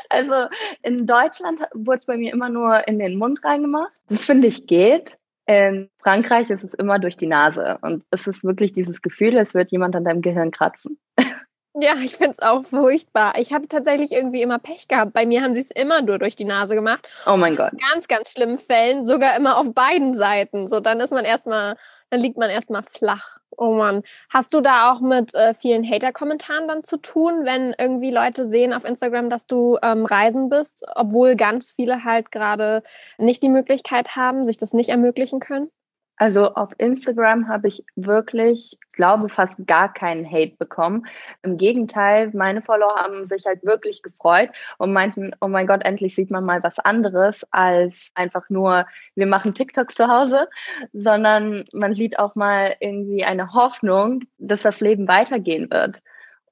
also 0.08 0.48
in 0.84 1.06
Deutschland 1.06 1.62
wurde 1.74 1.98
es 1.98 2.06
bei 2.06 2.16
mir 2.16 2.32
immer 2.32 2.48
nur 2.48 2.88
in 2.88 3.00
den 3.00 3.18
Mund 3.18 3.44
reingemacht. 3.44 3.92
Das 4.08 4.24
finde 4.24 4.48
ich 4.48 4.68
geht. 4.68 5.18
In 5.48 5.90
Frankreich 6.00 6.50
ist 6.50 6.64
es 6.64 6.74
immer 6.74 7.00
durch 7.00 7.16
die 7.16 7.28
Nase 7.28 7.78
und 7.82 8.04
es 8.12 8.28
ist 8.28 8.44
wirklich 8.44 8.74
dieses 8.74 9.02
Gefühl, 9.02 9.38
es 9.38 9.54
wird 9.54 9.72
jemand 9.72 9.96
an 9.96 10.04
deinem 10.04 10.22
Gehirn 10.22 10.52
kratzen. 10.52 11.00
Ja, 11.80 11.94
ich 12.04 12.16
finde 12.16 12.32
es 12.32 12.40
auch 12.40 12.66
furchtbar. 12.66 13.36
Ich 13.38 13.54
habe 13.54 13.68
tatsächlich 13.68 14.12
irgendwie 14.12 14.42
immer 14.42 14.58
Pech 14.58 14.88
gehabt. 14.88 15.14
Bei 15.14 15.28
mir 15.28 15.44
haben 15.44 15.54
sie 15.54 15.60
es 15.60 15.70
immer 15.70 16.02
nur 16.02 16.18
durch 16.18 16.36
die 16.36 16.44
Nase 16.44 16.74
gemacht. 16.74 17.08
Oh 17.28 17.38
mein 17.38 17.56
Gott. 17.56 17.72
In 17.74 17.78
ganz, 17.78 18.08
ganz 18.08 18.32
schlimmen 18.32 18.58
Fällen 18.58 19.06
sogar 19.06 19.38
immer 19.38 19.58
auf 19.58 19.76
beiden 19.76 20.16
Seiten. 20.16 20.68
So, 20.68 20.80
dann 20.80 21.00
ist 21.00 21.12
man 21.12 21.24
erstmal, 21.24 21.76
dann 22.10 22.20
liegt 22.20 22.38
man 22.38 22.50
erstmal 22.50 22.84
flach. 22.84 23.40
Oh 23.58 23.74
Mann. 23.74 24.04
Hast 24.30 24.54
du 24.54 24.62
da 24.62 24.92
auch 24.92 25.02
mit 25.02 25.34
äh, 25.34 25.54
vielen 25.54 25.84
Hater-Kommentaren 25.84 26.68
dann 26.68 26.84
zu 26.84 26.98
tun, 26.98 27.44
wenn 27.44 27.74
irgendwie 27.78 28.12
Leute 28.12 28.50
sehen 28.50 28.74
auf 28.74 28.86
Instagram, 28.86 29.30
dass 29.30 29.48
du 29.48 29.78
ähm, 29.82 30.06
reisen 30.06 30.50
bist, 30.50 30.86
obwohl 30.96 31.36
ganz 31.36 31.72
viele 31.72 32.04
halt 32.04 32.32
gerade 32.32 32.84
nicht 33.18 33.42
die 33.42 33.50
Möglichkeit 33.50 34.16
haben, 34.16 34.46
sich 34.46 34.58
das 34.58 34.74
nicht 34.74 34.90
ermöglichen 34.90 35.40
können? 35.40 35.72
Also 36.18 36.54
auf 36.56 36.72
Instagram 36.80 37.48
habe 37.48 37.68
ich 37.68 37.86
wirklich, 37.96 38.80
glaube 38.94 39.30
fast 39.30 39.68
gar 39.68 39.94
keinen 39.94 40.30
Hate 40.30 40.56
bekommen. 40.58 41.06
Im 41.44 41.58
Gegenteil, 41.58 42.32
meine 42.34 42.64
Follower 42.64 42.96
haben 42.96 43.28
sich 43.28 43.46
halt 43.46 43.64
wirklich 43.64 44.02
gefreut 44.02 44.50
und 44.80 44.92
meinten, 44.94 45.32
oh 45.42 45.48
mein 45.48 45.68
Gott, 45.68 45.86
endlich 45.86 46.16
sieht 46.16 46.32
man 46.32 46.44
mal 46.44 46.64
was 46.64 46.80
anderes 46.80 47.46
als 47.52 48.12
einfach 48.16 48.50
nur, 48.50 48.88
wir 49.14 49.28
machen 49.28 49.54
TikTok 49.54 49.92
zu 49.92 50.08
Hause, 50.08 50.48
sondern 50.92 51.66
man 51.72 51.94
sieht 51.94 52.18
auch 52.18 52.34
mal 52.34 52.76
irgendwie 52.80 53.24
eine 53.24 53.54
Hoffnung, 53.54 54.22
dass 54.40 54.64
das 54.64 54.82
Leben 54.82 55.08
weitergehen 55.08 55.70
wird 55.70 56.02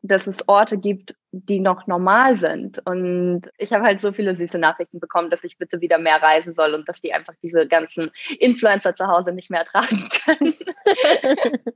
dass 0.08 0.28
es 0.28 0.48
Orte 0.48 0.78
gibt, 0.78 1.16
die 1.32 1.60
noch 1.60 1.88
normal 1.88 2.38
sind. 2.38 2.82
Und 2.86 3.44
ich 3.58 3.74
habe 3.74 3.84
halt 3.84 4.00
so 4.00 4.12
viele 4.12 4.36
süße 4.36 4.58
Nachrichten 4.58 5.00
bekommen, 5.00 5.30
dass 5.30 5.44
ich 5.44 5.58
bitte 5.58 5.82
wieder 5.82 5.98
mehr 5.98 6.22
reisen 6.22 6.54
soll 6.54 6.74
und 6.74 6.88
dass 6.88 7.02
die 7.02 7.14
einfach 7.14 7.34
diese 7.42 7.68
ganzen 7.68 8.12
Influencer 8.40 8.96
zu 8.96 9.08
Hause 9.08 9.32
nicht 9.32 9.50
mehr 9.50 9.62
ertragen 9.62 10.10
können. 10.26 10.54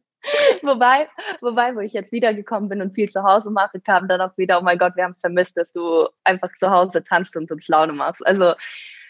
wobei, 0.62 1.10
wobei, 1.42 1.76
wo 1.76 1.80
ich 1.80 1.94
jetzt 1.94 2.12
wiedergekommen 2.12 2.70
bin 2.70 2.82
und 2.82 2.94
viel 2.94 3.10
zu 3.10 3.24
Hause 3.24 3.52
mache, 3.52 3.80
kam 3.82 4.08
dann 4.08 4.22
auch 4.22 4.38
wieder, 4.38 4.60
oh 4.60 4.64
mein 4.64 4.78
Gott, 4.78 4.96
wir 4.96 5.04
haben 5.04 5.12
es 5.12 5.22
vermisst, 5.22 5.58
dass 5.58 5.74
du 5.74 6.08
einfach 6.24 6.54
zu 6.54 6.70
Hause 6.70 7.04
tanzt 7.04 7.36
und 7.36 7.52
uns 7.52 7.68
Laune 7.68 7.94
machst. 7.94 8.26
Also 8.26 8.54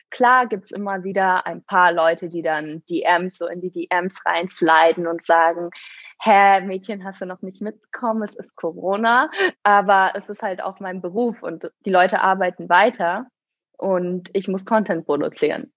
klar 0.09 0.47
gibt's 0.47 0.71
immer 0.71 1.03
wieder 1.03 1.45
ein 1.45 1.63
paar 1.63 1.91
Leute, 1.91 2.29
die 2.29 2.41
dann 2.41 2.83
DMs 2.89 3.37
so 3.37 3.47
in 3.47 3.61
die 3.61 3.71
DMs 3.71 4.25
reinsliden 4.25 5.07
und 5.07 5.25
sagen, 5.25 5.69
hä, 6.21 6.61
Mädchen, 6.61 7.03
hast 7.03 7.21
du 7.21 7.25
noch 7.25 7.41
nicht 7.41 7.61
mitbekommen, 7.61 8.23
es 8.23 8.35
ist 8.35 8.55
Corona, 8.55 9.29
aber 9.63 10.11
es 10.15 10.29
ist 10.29 10.41
halt 10.41 10.61
auch 10.61 10.79
mein 10.79 11.01
Beruf 11.01 11.41
und 11.41 11.71
die 11.85 11.91
Leute 11.91 12.21
arbeiten 12.21 12.69
weiter 12.69 13.27
und 13.77 14.29
ich 14.33 14.47
muss 14.47 14.65
Content 14.65 15.05
produzieren. 15.05 15.71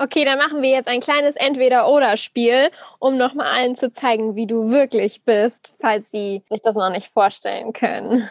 Okay, 0.00 0.24
dann 0.24 0.38
machen 0.38 0.62
wir 0.62 0.70
jetzt 0.70 0.88
ein 0.88 1.00
kleines 1.00 1.34
Entweder-Oder-Spiel, 1.34 2.70
um 3.00 3.16
nochmal 3.16 3.48
allen 3.48 3.74
zu 3.74 3.90
zeigen, 3.90 4.36
wie 4.36 4.46
du 4.46 4.70
wirklich 4.70 5.24
bist, 5.24 5.74
falls 5.80 6.12
sie 6.12 6.44
sich 6.48 6.62
das 6.62 6.76
noch 6.76 6.90
nicht 6.90 7.08
vorstellen 7.08 7.72
können. 7.72 8.28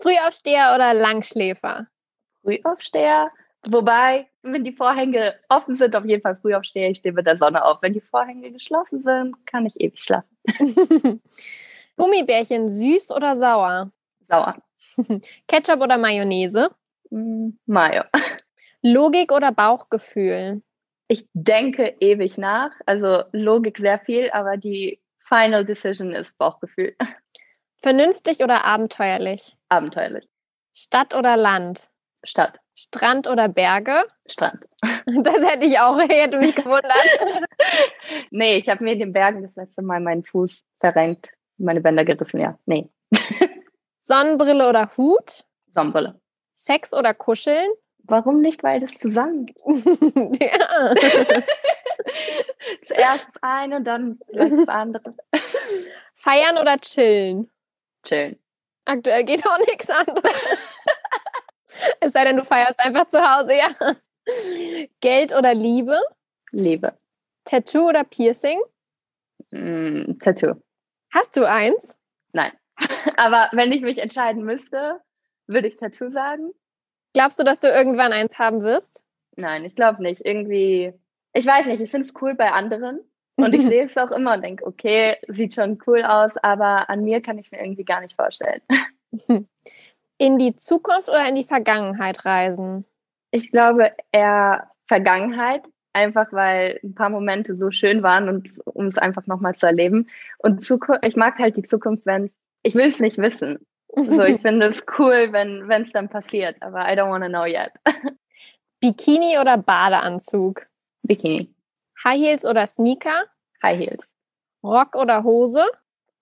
Frühaufsteher 0.00 0.72
oder 0.74 0.92
Langschläfer? 0.92 1.86
Frühaufsteher. 2.42 3.26
Wobei, 3.68 4.28
wenn 4.42 4.64
die 4.64 4.72
Vorhänge 4.72 5.34
offen 5.48 5.74
sind, 5.74 5.96
auf 5.96 6.04
jeden 6.04 6.22
Fall 6.22 6.36
Frühaufsteher. 6.36 6.90
Ich 6.90 6.98
stehe 6.98 7.12
mit 7.12 7.26
der 7.26 7.36
Sonne 7.36 7.64
auf. 7.64 7.82
Wenn 7.82 7.92
die 7.92 8.00
Vorhänge 8.00 8.52
geschlossen 8.52 9.02
sind, 9.02 9.46
kann 9.46 9.66
ich 9.66 9.80
ewig 9.80 10.00
schlafen. 10.00 10.28
Gummibärchen 11.96 12.68
süß 12.68 13.10
oder 13.10 13.34
sauer? 13.34 13.90
Sauer. 14.28 14.56
Ketchup 15.48 15.80
oder 15.80 15.98
Mayonnaise? 15.98 16.70
Mm, 17.10 17.50
Mayo. 17.66 18.04
Logik 18.82 19.32
oder 19.32 19.50
Bauchgefühl? 19.50 20.62
Ich 21.08 21.28
denke 21.32 21.96
ewig 22.00 22.38
nach. 22.38 22.70
Also 22.84 23.24
Logik 23.32 23.78
sehr 23.78 23.98
viel, 23.98 24.30
aber 24.30 24.56
die 24.56 25.00
Final 25.18 25.64
Decision 25.64 26.12
ist 26.14 26.38
Bauchgefühl. 26.38 26.94
Vernünftig 27.78 28.42
oder 28.42 28.64
abenteuerlich? 28.64 29.56
Abenteuerlich. 29.68 30.28
Stadt 30.72 31.14
oder 31.14 31.36
Land? 31.36 31.88
Stadt. 32.22 32.60
Strand 32.78 33.26
oder 33.26 33.48
Berge? 33.48 34.04
Strand. 34.26 34.64
Das 35.06 35.36
hätte 35.36 35.64
ich 35.64 35.78
auch, 35.78 35.98
hätte 36.08 36.38
mich 36.38 36.54
gewundert. 36.54 36.92
nee, 38.30 38.56
ich 38.56 38.68
habe 38.68 38.84
mir 38.84 38.92
in 38.92 38.98
den 38.98 39.12
Bergen 39.12 39.42
das 39.42 39.54
letzte 39.54 39.82
Mal 39.82 40.00
meinen 40.00 40.24
Fuß 40.24 40.64
verrenkt, 40.80 41.30
meine 41.58 41.80
Bänder 41.80 42.04
gerissen, 42.04 42.40
ja. 42.40 42.58
Nee. 42.66 42.90
Sonnenbrille 44.00 44.68
oder 44.68 44.90
Hut? 44.96 45.44
Sonnenbrille. 45.74 46.20
Sex 46.54 46.92
oder 46.92 47.14
Kuscheln? 47.14 47.70
Warum 47.98 48.40
nicht 48.40 48.62
beides 48.62 48.98
zusammen? 48.98 49.46
ja. 50.40 50.94
Zuerst 52.84 53.28
das 53.28 53.42
eine, 53.42 53.82
dann 53.82 54.18
vielleicht 54.28 54.52
das 54.52 54.68
andere. 54.68 55.10
Feiern 56.14 56.58
oder 56.58 56.78
chillen? 56.78 57.50
Chillen. 58.04 58.38
Aktuell 58.84 59.24
geht 59.24 59.46
auch 59.46 59.58
nichts 59.66 59.88
anderes. 59.90 60.32
es 62.00 62.12
sei 62.12 62.24
denn, 62.24 62.36
du 62.36 62.44
feierst 62.44 62.80
einfach 62.80 63.08
zu 63.08 63.18
Hause, 63.20 63.54
ja. 63.54 63.68
Geld 65.00 65.34
oder 65.34 65.54
Liebe? 65.54 66.00
Liebe. 66.50 66.94
Tattoo 67.44 67.88
oder 67.88 68.04
Piercing? 68.04 68.60
Mm, 69.50 70.18
Tattoo. 70.18 70.54
Hast 71.12 71.36
du 71.36 71.44
eins? 71.48 71.96
Nein. 72.32 72.52
Aber 73.16 73.48
wenn 73.52 73.72
ich 73.72 73.82
mich 73.82 73.98
entscheiden 73.98 74.44
müsste, 74.44 75.00
würde 75.46 75.68
ich 75.68 75.76
Tattoo 75.76 76.10
sagen. 76.10 76.52
Glaubst 77.14 77.38
du, 77.38 77.44
dass 77.44 77.60
du 77.60 77.68
irgendwann 77.68 78.12
eins 78.12 78.38
haben 78.38 78.62
wirst? 78.62 79.02
Nein, 79.36 79.64
ich 79.64 79.74
glaube 79.74 80.02
nicht. 80.02 80.22
Irgendwie, 80.24 80.92
ich 81.32 81.46
weiß 81.46 81.66
nicht, 81.66 81.80
ich 81.80 81.90
finde 81.90 82.06
es 82.06 82.14
cool 82.20 82.34
bei 82.34 82.50
anderen. 82.50 83.00
Und 83.36 83.54
ich 83.54 83.62
sehe 83.66 83.84
es 83.84 83.96
auch 83.96 84.10
immer 84.10 84.34
und 84.34 84.44
denke, 84.44 84.66
okay, 84.66 85.16
sieht 85.28 85.54
schon 85.54 85.78
cool 85.86 86.02
aus, 86.02 86.36
aber 86.38 86.90
an 86.90 87.04
mir 87.04 87.22
kann 87.22 87.38
ich 87.38 87.50
mir 87.50 87.60
irgendwie 87.60 87.84
gar 87.84 88.00
nicht 88.00 88.16
vorstellen. 88.16 88.60
In 90.18 90.38
die 90.38 90.56
Zukunft 90.56 91.08
oder 91.08 91.28
in 91.28 91.34
die 91.34 91.44
Vergangenheit 91.44 92.24
reisen? 92.24 92.84
Ich 93.30 93.50
glaube 93.50 93.92
eher 94.12 94.70
Vergangenheit, 94.86 95.68
einfach 95.92 96.32
weil 96.32 96.80
ein 96.82 96.94
paar 96.94 97.10
Momente 97.10 97.56
so 97.56 97.70
schön 97.70 98.02
waren 98.02 98.28
und 98.28 98.50
um 98.64 98.86
es 98.86 98.98
einfach 98.98 99.26
nochmal 99.26 99.54
zu 99.54 99.66
erleben. 99.66 100.08
Und 100.38 100.64
Zukunft, 100.64 101.04
ich 101.04 101.16
mag 101.16 101.38
halt 101.38 101.56
die 101.56 101.64
Zukunft, 101.64 102.06
wenn 102.06 102.30
ich 102.62 102.74
will 102.74 102.88
es 102.88 102.98
nicht 102.98 103.18
wissen. 103.18 103.64
So, 103.94 104.24
ich 104.24 104.40
finde 104.42 104.66
es 104.66 104.84
cool, 104.98 105.32
wenn 105.32 105.70
es 105.70 105.92
dann 105.92 106.08
passiert, 106.08 106.56
aber 106.60 106.80
I 106.90 106.96
don't 106.96 107.10
want 107.10 107.24
to 107.24 107.30
know 107.30 107.44
yet. 107.44 107.72
Bikini 108.80 109.38
oder 109.38 109.56
Badeanzug? 109.56 110.66
Bikini. 111.02 111.54
High 112.04 112.18
Heels 112.18 112.44
oder 112.44 112.66
Sneaker? 112.66 113.24
High 113.62 113.78
Heels. 113.78 114.04
Rock 114.62 114.96
oder 114.96 115.22
Hose? 115.22 115.64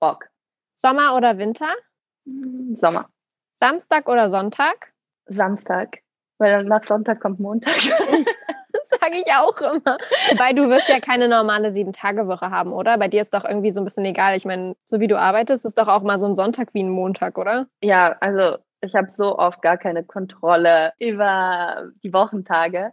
Rock. 0.02 0.28
Sommer 0.74 1.16
oder 1.16 1.38
Winter? 1.38 1.72
Sommer. 2.74 3.08
Samstag 3.56 4.08
oder 4.08 4.28
Sonntag? 4.28 4.92
Samstag. 5.26 5.99
Weil 6.38 6.64
nach 6.64 6.84
Sonntag 6.84 7.20
kommt 7.20 7.40
Montag. 7.40 7.75
das 8.73 8.88
sage 9.00 9.16
ich 9.16 9.32
auch 9.32 9.61
immer. 9.61 9.99
Wobei 10.30 10.52
du 10.52 10.68
wirst 10.68 10.88
ja 10.88 11.00
keine 11.00 11.28
normale 11.28 11.73
Sieben-Tage-Woche 11.73 12.50
haben, 12.50 12.73
oder? 12.73 12.99
Bei 12.99 13.08
dir 13.08 13.23
ist 13.23 13.34
doch 13.34 13.44
irgendwie 13.44 13.70
so 13.70 13.80
ein 13.80 13.84
bisschen 13.84 14.04
egal. 14.04 14.37
Ich 14.37 14.44
meine, 14.44 14.75
so 14.84 15.00
wie 15.00 15.06
du 15.06 15.18
arbeitest, 15.18 15.64
ist 15.64 15.78
doch 15.78 15.88
auch 15.88 16.02
mal 16.02 16.18
so 16.18 16.26
ein 16.26 16.34
Sonntag 16.34 16.75
wie 16.75 16.82
ein 16.82 16.90
Montag, 16.90 17.38
oder? 17.38 17.66
Ja, 17.82 18.16
also 18.20 18.58
ich 18.80 18.94
habe 18.94 19.11
so 19.11 19.38
oft 19.38 19.62
gar 19.62 19.78
keine 19.78 20.04
Kontrolle 20.04 20.92
über 20.99 21.90
die 22.02 22.12
Wochentage. 22.12 22.92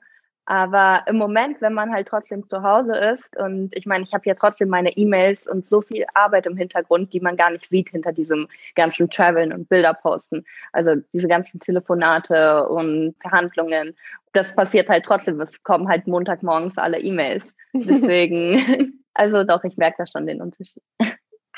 Aber 0.51 1.03
im 1.07 1.15
Moment, 1.15 1.61
wenn 1.61 1.73
man 1.73 1.93
halt 1.93 2.09
trotzdem 2.09 2.45
zu 2.49 2.61
Hause 2.61 2.93
ist 2.93 3.37
und 3.37 3.73
ich 3.73 3.85
meine, 3.85 4.03
ich 4.03 4.13
habe 4.13 4.25
ja 4.25 4.33
trotzdem 4.33 4.67
meine 4.67 4.97
E-Mails 4.97 5.47
und 5.47 5.65
so 5.65 5.79
viel 5.79 6.05
Arbeit 6.13 6.45
im 6.45 6.57
Hintergrund, 6.57 7.13
die 7.13 7.21
man 7.21 7.37
gar 7.37 7.51
nicht 7.51 7.69
sieht 7.69 7.91
hinter 7.91 8.11
diesem 8.11 8.49
ganzen 8.75 9.09
Traveln 9.09 9.53
und 9.53 9.69
Bilder 9.69 9.93
posten. 9.93 10.43
Also 10.73 10.95
diese 11.13 11.29
ganzen 11.29 11.61
Telefonate 11.61 12.67
und 12.67 13.15
Verhandlungen. 13.21 13.95
Das 14.33 14.53
passiert 14.53 14.89
halt 14.89 15.05
trotzdem. 15.05 15.39
Es 15.39 15.63
kommen 15.63 15.87
halt 15.87 16.05
Montagmorgens 16.05 16.77
alle 16.77 16.99
E-Mails. 16.99 17.55
Deswegen, 17.73 19.01
also 19.13 19.45
doch, 19.45 19.63
ich 19.63 19.77
merke 19.77 19.99
da 19.99 20.05
schon 20.05 20.27
den 20.27 20.41
Unterschied. 20.41 20.83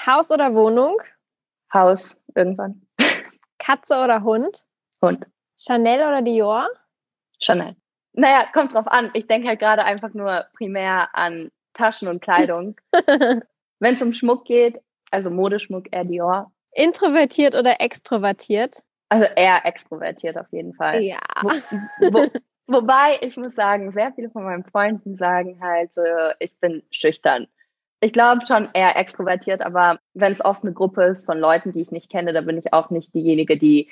Haus 0.06 0.30
oder 0.30 0.54
Wohnung? 0.54 1.02
Haus, 1.74 2.16
irgendwann. 2.36 2.86
Katze 3.58 3.96
oder 3.96 4.22
Hund? 4.22 4.64
Hund. 5.02 5.26
Chanel 5.58 6.08
oder 6.08 6.22
Dior? 6.22 6.70
Chanel. 7.40 7.76
Naja, 8.14 8.46
kommt 8.54 8.74
drauf 8.74 8.88
an. 8.88 9.10
Ich 9.14 9.28
denke 9.28 9.48
halt 9.48 9.60
gerade 9.60 9.84
einfach 9.84 10.14
nur 10.14 10.46
primär 10.56 11.10
an 11.14 11.52
Taschen 11.74 12.08
und 12.08 12.22
Kleidung. 12.22 12.76
Wenn 13.80 13.96
es 13.96 14.02
um 14.02 14.14
Schmuck 14.14 14.46
geht, 14.46 14.80
also 15.12 15.30
Modeschmuck 15.30 15.88
eher 15.92 16.06
Dior. 16.06 16.52
Introvertiert 16.72 17.56
oder 17.56 17.82
extrovertiert? 17.82 18.84
Also 19.10 19.26
eher 19.36 19.66
extrovertiert 19.66 20.38
auf 20.38 20.52
jeden 20.52 20.74
Fall. 20.74 21.02
Ja. 21.04 21.20
Wo, 21.42 21.50
wo, 22.00 22.28
wobei, 22.68 23.20
ich 23.22 23.38
muss 23.38 23.54
sagen, 23.56 23.92
sehr 23.92 24.12
viele 24.14 24.30
von 24.30 24.44
meinen 24.44 24.64
Freunden 24.64 25.18
sagen 25.18 25.60
halt 25.62 25.94
so, 25.94 26.02
ich 26.40 26.58
bin 26.60 26.84
schüchtern. 26.90 27.48
Ich 28.00 28.12
glaube 28.12 28.46
schon 28.46 28.70
eher 28.74 28.98
extrovertiert, 28.98 29.62
aber 29.62 30.00
wenn 30.14 30.34
es 30.34 30.44
oft 30.44 30.64
eine 30.64 30.74
Gruppe 30.74 31.04
ist 31.06 31.26
von 31.26 31.38
Leuten, 31.38 31.74
die 31.74 31.82
ich 31.82 31.92
nicht 31.92 32.12
kenne, 32.12 32.34
da 32.34 32.42
bin 32.42 32.58
ich 32.58 32.74
auch 32.74 32.90
nicht 32.90 33.14
diejenige, 33.14 33.58
die 33.58 33.90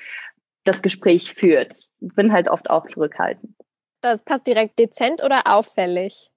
das 0.64 0.82
Gespräch 0.82 1.34
führt. 1.34 1.74
Ich 2.00 2.14
bin 2.14 2.32
halt 2.32 2.48
oft 2.48 2.68
auch 2.68 2.86
zurückhaltend. 2.86 3.54
Das 4.02 4.24
passt 4.24 4.48
direkt 4.48 4.80
dezent 4.80 5.22
oder 5.22 5.46
auffällig? 5.46 6.28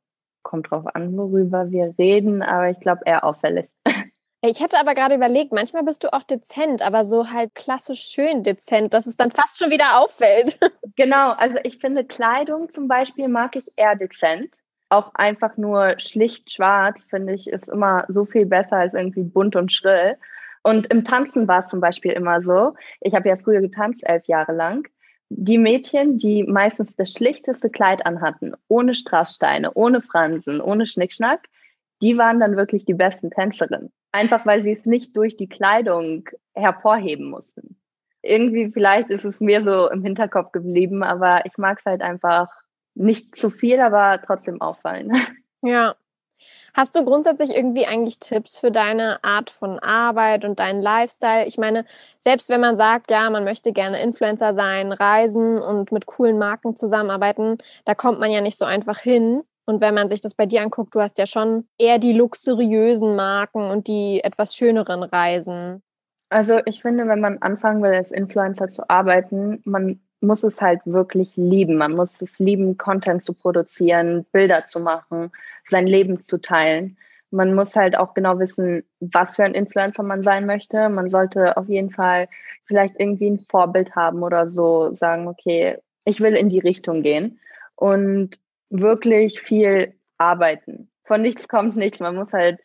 Kommt 0.44 0.70
drauf 0.70 0.86
an, 0.94 1.18
worüber 1.18 1.72
wir 1.72 1.96
reden, 1.98 2.44
aber 2.44 2.70
ich 2.70 2.80
glaube 2.80 3.02
eher 3.06 3.26
auffällig. 3.26 3.70
Ich 4.48 4.60
hätte 4.60 4.80
aber 4.80 4.94
gerade 4.94 5.16
überlegt, 5.16 5.54
manchmal 5.54 5.82
bist 5.82 6.04
du 6.04 6.14
auch 6.14 6.22
dezent, 6.22 6.84
aber 6.84 7.04
so 7.04 7.32
halt 7.32 7.56
klassisch 7.56 8.02
schön 8.02 8.44
dezent, 8.44 8.94
dass 8.94 9.08
es 9.08 9.18
dann 9.18 9.32
fast 9.32 9.58
schon 9.58 9.72
wieder 9.72 10.00
auffällt. 10.00 10.60
Genau, 10.96 11.32
also 11.32 11.58
ich 11.64 11.80
finde 11.80 12.06
Kleidung 12.06 12.72
zum 12.72 12.88
Beispiel 12.88 13.28
mag 13.28 13.56
ich 13.56 13.66
eher 13.76 13.96
dezent. 13.96 14.56
Auch 14.90 15.16
einfach 15.16 15.58
nur 15.58 16.00
schlicht 16.00 16.52
schwarz, 16.52 17.06
finde 17.10 17.34
ich, 17.34 17.50
ist 17.50 17.68
immer 17.68 18.06
so 18.08 18.26
viel 18.26 18.46
besser 18.46 18.78
als 18.78 18.94
irgendwie 18.94 19.24
bunt 19.24 19.56
und 19.56 19.74
schrill. 19.74 20.16
Und 20.62 20.94
im 20.94 21.04
Tanzen 21.04 21.48
war 21.48 21.64
es 21.64 21.70
zum 21.70 21.82
Beispiel 21.82 22.12
immer 22.12 22.44
so. 22.44 22.76
Ich 23.02 23.16
habe 23.16 23.28
ja 23.28 23.36
früher 23.36 23.62
getanzt, 23.62 24.08
elf 24.08 24.26
Jahre 24.28 24.54
lang 24.54 24.88
die 25.30 25.58
Mädchen, 25.58 26.18
die 26.18 26.44
meistens 26.44 26.96
das 26.96 27.12
schlichteste 27.12 27.70
Kleid 27.70 28.06
anhatten, 28.06 28.54
ohne 28.68 28.96
Strasssteine, 28.96 29.74
ohne 29.74 30.02
Fransen, 30.02 30.62
ohne 30.62 30.88
Schnickschnack, 30.88 31.48
die 32.02 32.18
waren 32.18 32.40
dann 32.40 32.58
wirklich 32.58 32.86
die 32.86 32.94
besten 32.94 33.32
Tänzerinnen. 33.32 33.92
Einfach 34.12 34.46
weil 34.46 34.64
sie 34.64 34.72
es 34.72 34.86
nicht 34.86 35.16
durch 35.18 35.36
die 35.36 35.50
Kleidung 35.50 36.30
hervorheben 36.54 37.30
mussten. 37.30 37.78
Irgendwie 38.22 38.72
vielleicht 38.72 39.10
ist 39.10 39.26
es 39.26 39.40
mir 39.40 39.64
so 39.64 39.90
im 39.90 40.04
Hinterkopf 40.04 40.52
geblieben, 40.52 41.04
aber 41.04 41.46
ich 41.46 41.58
mag 41.58 41.80
es 41.80 41.86
halt 41.86 42.02
einfach 42.02 42.50
nicht 42.96 43.36
zu 43.36 43.50
viel, 43.50 43.80
aber 43.80 44.22
trotzdem 44.26 44.62
auffallen. 44.62 45.12
Ja, 45.62 45.96
Hast 46.76 46.94
du 46.94 47.06
grundsätzlich 47.06 47.56
irgendwie 47.56 47.86
eigentlich 47.86 48.20
Tipps 48.20 48.58
für 48.58 48.70
deine 48.70 49.24
Art 49.24 49.50
von 49.50 49.80
Arbeit 49.80 50.44
und 50.44 50.60
deinen 50.60 50.82
Lifestyle? 50.82 51.46
Ich 51.48 51.58
meine, 51.58 51.86
selbst 52.20 52.50
wenn 52.50 52.60
man 52.60 52.76
sagt, 52.76 53.12
ja, 53.12 53.30
man 53.30 53.46
möchte 53.46 53.72
gerne 53.72 54.02
Influencer 54.02 54.54
sein, 54.54 54.92
reisen 54.92 55.62
und 55.62 55.94
mit 55.94 56.06
coolen 56.06 56.38
Marken 56.38 56.76
zusammenarbeiten, 56.76 57.60
da 57.86 57.96
kommt 57.96 58.20
man 58.20 58.30
ja 58.30 58.42
nicht 58.42 58.58
so 58.58 58.66
einfach 58.66 59.00
hin. 59.00 59.44
Und 59.66 59.80
wenn 59.80 59.94
man 59.94 60.10
sich 60.10 60.20
das 60.20 60.36
bei 60.36 60.46
dir 60.46 60.64
anguckt, 60.64 60.94
du 60.94 61.00
hast 61.00 61.18
ja 61.18 61.26
schon 61.26 61.66
eher 61.78 61.98
die 61.98 62.12
luxuriösen 62.12 63.16
Marken 63.16 63.72
und 63.72 63.88
die 63.88 64.22
etwas 64.22 64.54
schöneren 64.54 65.04
Reisen. 65.04 65.82
Also 66.28 66.60
ich 66.66 66.82
finde, 66.82 67.08
wenn 67.08 67.22
man 67.22 67.38
anfangen 67.38 67.84
will, 67.84 67.94
als 67.94 68.12
Influencer 68.12 68.68
zu 68.68 68.90
arbeiten, 68.90 69.62
man 69.64 70.02
muss 70.26 70.44
es 70.44 70.62
halt 70.62 70.82
wirklich 70.86 71.36
lieben. 71.36 71.78
Man 71.78 71.94
muss 71.94 72.22
es 72.22 72.40
lieben, 72.40 72.78
Content 72.78 73.24
zu 73.24 73.34
produzieren, 73.34 74.26
Bilder 74.32 74.66
zu 74.66 74.80
machen, 74.80 75.32
sein 75.68 75.88
Leben 75.88 76.24
zu 76.24 76.38
teilen. 76.38 76.98
Man 77.32 77.54
muss 77.54 77.76
halt 77.76 77.98
auch 77.98 78.14
genau 78.14 78.40
wissen, 78.40 78.84
was 79.00 79.36
für 79.36 79.44
ein 79.44 79.54
Influencer 79.54 80.04
man 80.04 80.24
sein 80.24 80.46
möchte. 80.46 80.90
Man 80.90 81.10
sollte 81.10 81.58
auf 81.58 81.68
jeden 81.68 81.92
Fall 81.92 82.28
vielleicht 82.66 83.00
irgendwie 83.00 83.30
ein 83.30 83.46
Vorbild 83.50 83.96
haben 83.96 84.24
oder 84.24 84.48
so 84.48 84.94
sagen, 84.94 85.28
okay, 85.28 85.78
ich 86.06 86.22
will 86.22 86.36
in 86.36 86.50
die 86.50 86.60
Richtung 86.60 87.02
gehen. 87.02 87.40
Und 87.76 88.40
wirklich 88.70 89.42
viel 89.42 89.94
arbeiten. 90.18 90.90
Von 91.04 91.22
nichts 91.22 91.48
kommt 91.48 91.76
nichts. 91.76 92.00
Man 92.00 92.16
muss 92.16 92.32
halt, 92.32 92.60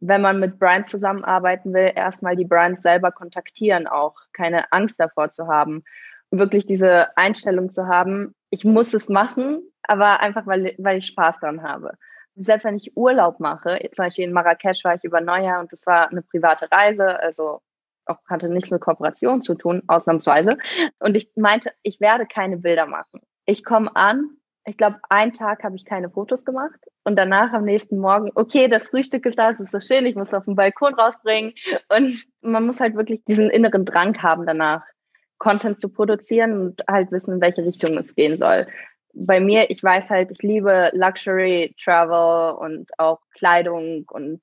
wenn 0.00 0.20
man 0.20 0.40
mit 0.40 0.58
Brands 0.58 0.90
zusammenarbeiten 0.90 1.72
will, 1.72 1.92
erstmal 1.94 2.36
die 2.36 2.44
Brands 2.44 2.82
selber 2.82 3.12
kontaktieren, 3.12 3.86
auch 3.86 4.14
keine 4.32 4.70
Angst 4.72 5.00
davor 5.00 5.28
zu 5.28 5.46
haben. 5.46 5.84
Wirklich 6.30 6.66
diese 6.66 7.16
Einstellung 7.16 7.70
zu 7.70 7.86
haben, 7.86 8.34
ich 8.50 8.64
muss 8.64 8.94
es 8.94 9.08
machen, 9.08 9.62
aber 9.82 10.20
einfach, 10.20 10.46
weil, 10.46 10.74
weil 10.78 10.98
ich 10.98 11.06
Spaß 11.06 11.40
dran 11.40 11.62
habe. 11.62 11.92
Selbst 12.34 12.64
wenn 12.64 12.76
ich 12.76 12.96
Urlaub 12.96 13.40
mache, 13.40 13.78
zum 13.94 14.04
Beispiel 14.04 14.24
in 14.24 14.32
Marrakesch 14.32 14.84
war 14.84 14.94
ich 14.94 15.04
über 15.04 15.20
Neujahr 15.20 15.60
und 15.60 15.72
das 15.72 15.84
war 15.86 16.08
eine 16.10 16.22
private 16.22 16.70
Reise, 16.70 17.18
also 17.20 17.60
auch 18.06 18.18
hatte 18.28 18.48
nichts 18.48 18.70
mit 18.70 18.80
Kooperation 18.80 19.42
zu 19.42 19.54
tun, 19.54 19.82
ausnahmsweise. 19.86 20.50
Und 20.98 21.16
ich 21.16 21.30
meinte, 21.36 21.72
ich 21.82 22.00
werde 22.00 22.26
keine 22.26 22.56
Bilder 22.56 22.86
machen. 22.86 23.20
Ich 23.44 23.64
komme 23.64 23.94
an, 23.96 24.38
ich 24.64 24.76
glaube, 24.76 24.98
einen 25.08 25.32
Tag 25.32 25.64
habe 25.64 25.76
ich 25.76 25.84
keine 25.84 26.10
Fotos 26.10 26.44
gemacht 26.44 26.78
und 27.04 27.16
danach 27.16 27.52
am 27.52 27.64
nächsten 27.64 27.98
Morgen, 27.98 28.30
okay, 28.34 28.68
das 28.68 28.88
Frühstück 28.88 29.24
ist 29.24 29.38
da, 29.38 29.50
es 29.50 29.60
ist 29.60 29.72
so 29.72 29.80
schön, 29.80 30.04
ich 30.04 30.14
muss 30.14 30.34
auf 30.34 30.44
den 30.44 30.56
Balkon 30.56 30.94
rausbringen 30.94 31.54
und 31.88 32.26
man 32.42 32.66
muss 32.66 32.78
halt 32.78 32.94
wirklich 32.94 33.24
diesen 33.24 33.48
inneren 33.48 33.86
Drang 33.86 34.22
haben 34.22 34.44
danach, 34.46 34.82
Content 35.38 35.80
zu 35.80 35.88
produzieren 35.88 36.60
und 36.60 36.82
halt 36.88 37.12
wissen, 37.12 37.34
in 37.34 37.40
welche 37.40 37.64
Richtung 37.64 37.96
es 37.96 38.14
gehen 38.14 38.36
soll. 38.36 38.66
Bei 39.14 39.40
mir, 39.40 39.70
ich 39.70 39.82
weiß 39.82 40.10
halt, 40.10 40.30
ich 40.30 40.42
liebe 40.42 40.90
Luxury, 40.92 41.74
Travel 41.82 42.54
und 42.56 42.90
auch 42.98 43.20
Kleidung 43.36 44.04
und 44.10 44.40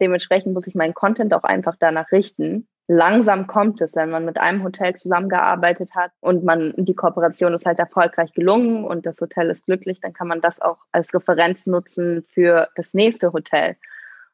dementsprechend 0.00 0.54
muss 0.54 0.66
ich 0.66 0.74
meinen 0.74 0.94
Content 0.94 1.32
auch 1.32 1.44
einfach 1.44 1.76
danach 1.78 2.10
richten 2.12 2.66
langsam 2.92 3.46
kommt 3.46 3.80
es, 3.82 3.94
wenn 3.94 4.10
man 4.10 4.24
mit 4.24 4.40
einem 4.40 4.64
Hotel 4.64 4.96
zusammengearbeitet 4.96 5.94
hat 5.94 6.10
und 6.18 6.42
man 6.42 6.74
die 6.76 6.96
Kooperation 6.96 7.54
ist 7.54 7.64
halt 7.64 7.78
erfolgreich 7.78 8.32
gelungen 8.32 8.84
und 8.84 9.06
das 9.06 9.20
Hotel 9.20 9.48
ist 9.48 9.64
glücklich, 9.64 10.00
dann 10.00 10.12
kann 10.12 10.26
man 10.26 10.40
das 10.40 10.60
auch 10.60 10.78
als 10.90 11.14
Referenz 11.14 11.66
nutzen 11.66 12.24
für 12.26 12.68
das 12.74 12.92
nächste 12.92 13.32
Hotel. 13.32 13.76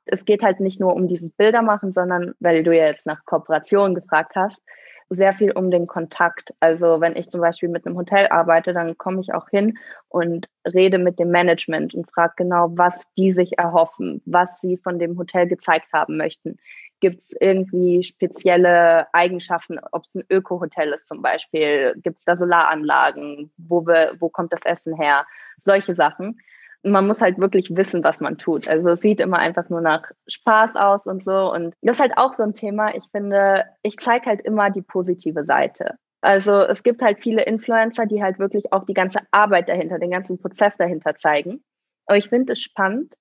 Es 0.06 0.24
geht 0.24 0.42
halt 0.42 0.60
nicht 0.60 0.80
nur 0.80 0.96
um 0.96 1.06
dieses 1.06 1.32
Bildermachen, 1.32 1.92
sondern, 1.92 2.32
weil 2.40 2.64
du 2.64 2.74
ja 2.74 2.86
jetzt 2.86 3.04
nach 3.04 3.26
Kooperation 3.26 3.94
gefragt 3.94 4.36
hast, 4.36 4.62
sehr 5.08 5.32
viel 5.32 5.52
um 5.52 5.70
den 5.70 5.86
Kontakt. 5.86 6.52
Also 6.60 7.00
wenn 7.00 7.16
ich 7.16 7.30
zum 7.30 7.40
Beispiel 7.40 7.68
mit 7.68 7.86
einem 7.86 7.96
Hotel 7.96 8.26
arbeite, 8.28 8.72
dann 8.72 8.98
komme 8.98 9.20
ich 9.20 9.32
auch 9.34 9.48
hin 9.48 9.78
und 10.08 10.48
rede 10.64 10.98
mit 10.98 11.18
dem 11.18 11.30
Management 11.30 11.94
und 11.94 12.10
frage 12.10 12.34
genau, 12.36 12.70
was 12.72 13.12
die 13.14 13.32
sich 13.32 13.58
erhoffen, 13.58 14.22
was 14.26 14.60
sie 14.60 14.76
von 14.76 14.98
dem 14.98 15.16
Hotel 15.16 15.46
gezeigt 15.46 15.92
haben 15.92 16.16
möchten. 16.16 16.58
Gibt 17.00 17.20
es 17.20 17.34
irgendwie 17.40 18.02
spezielle 18.02 19.12
Eigenschaften, 19.12 19.78
ob 19.92 20.04
es 20.06 20.14
ein 20.14 20.24
Öko-Hotel 20.30 20.92
ist 20.92 21.06
zum 21.06 21.22
Beispiel? 21.22 21.94
Gibt 22.02 22.18
es 22.18 22.24
da 22.24 22.36
Solaranlagen? 22.36 23.52
Wo, 23.58 23.86
wir, 23.86 24.14
wo 24.18 24.28
kommt 24.30 24.52
das 24.52 24.64
Essen 24.64 24.96
her? 24.96 25.26
Solche 25.58 25.94
Sachen. 25.94 26.38
Man 26.86 27.06
muss 27.06 27.20
halt 27.20 27.38
wirklich 27.38 27.76
wissen, 27.76 28.04
was 28.04 28.20
man 28.20 28.38
tut. 28.38 28.68
Also 28.68 28.90
es 28.90 29.00
sieht 29.00 29.20
immer 29.20 29.38
einfach 29.38 29.68
nur 29.68 29.80
nach 29.80 30.10
Spaß 30.28 30.76
aus 30.76 31.04
und 31.06 31.24
so. 31.24 31.52
Und 31.52 31.74
das 31.82 31.96
ist 31.96 32.00
halt 32.00 32.16
auch 32.16 32.34
so 32.34 32.42
ein 32.42 32.54
Thema. 32.54 32.94
Ich 32.94 33.04
finde, 33.10 33.64
ich 33.82 33.96
zeige 33.98 34.26
halt 34.26 34.42
immer 34.42 34.70
die 34.70 34.82
positive 34.82 35.44
Seite. 35.44 35.96
Also 36.20 36.60
es 36.62 36.82
gibt 36.82 37.02
halt 37.02 37.20
viele 37.20 37.44
Influencer, 37.44 38.06
die 38.06 38.22
halt 38.22 38.38
wirklich 38.38 38.72
auch 38.72 38.84
die 38.84 38.94
ganze 38.94 39.20
Arbeit 39.30 39.68
dahinter, 39.68 39.98
den 39.98 40.10
ganzen 40.10 40.38
Prozess 40.38 40.76
dahinter 40.76 41.14
zeigen. 41.16 41.62
Aber 42.06 42.16
ich 42.16 42.28
finde 42.28 42.54
es 42.54 42.60
spannend, 42.60 43.14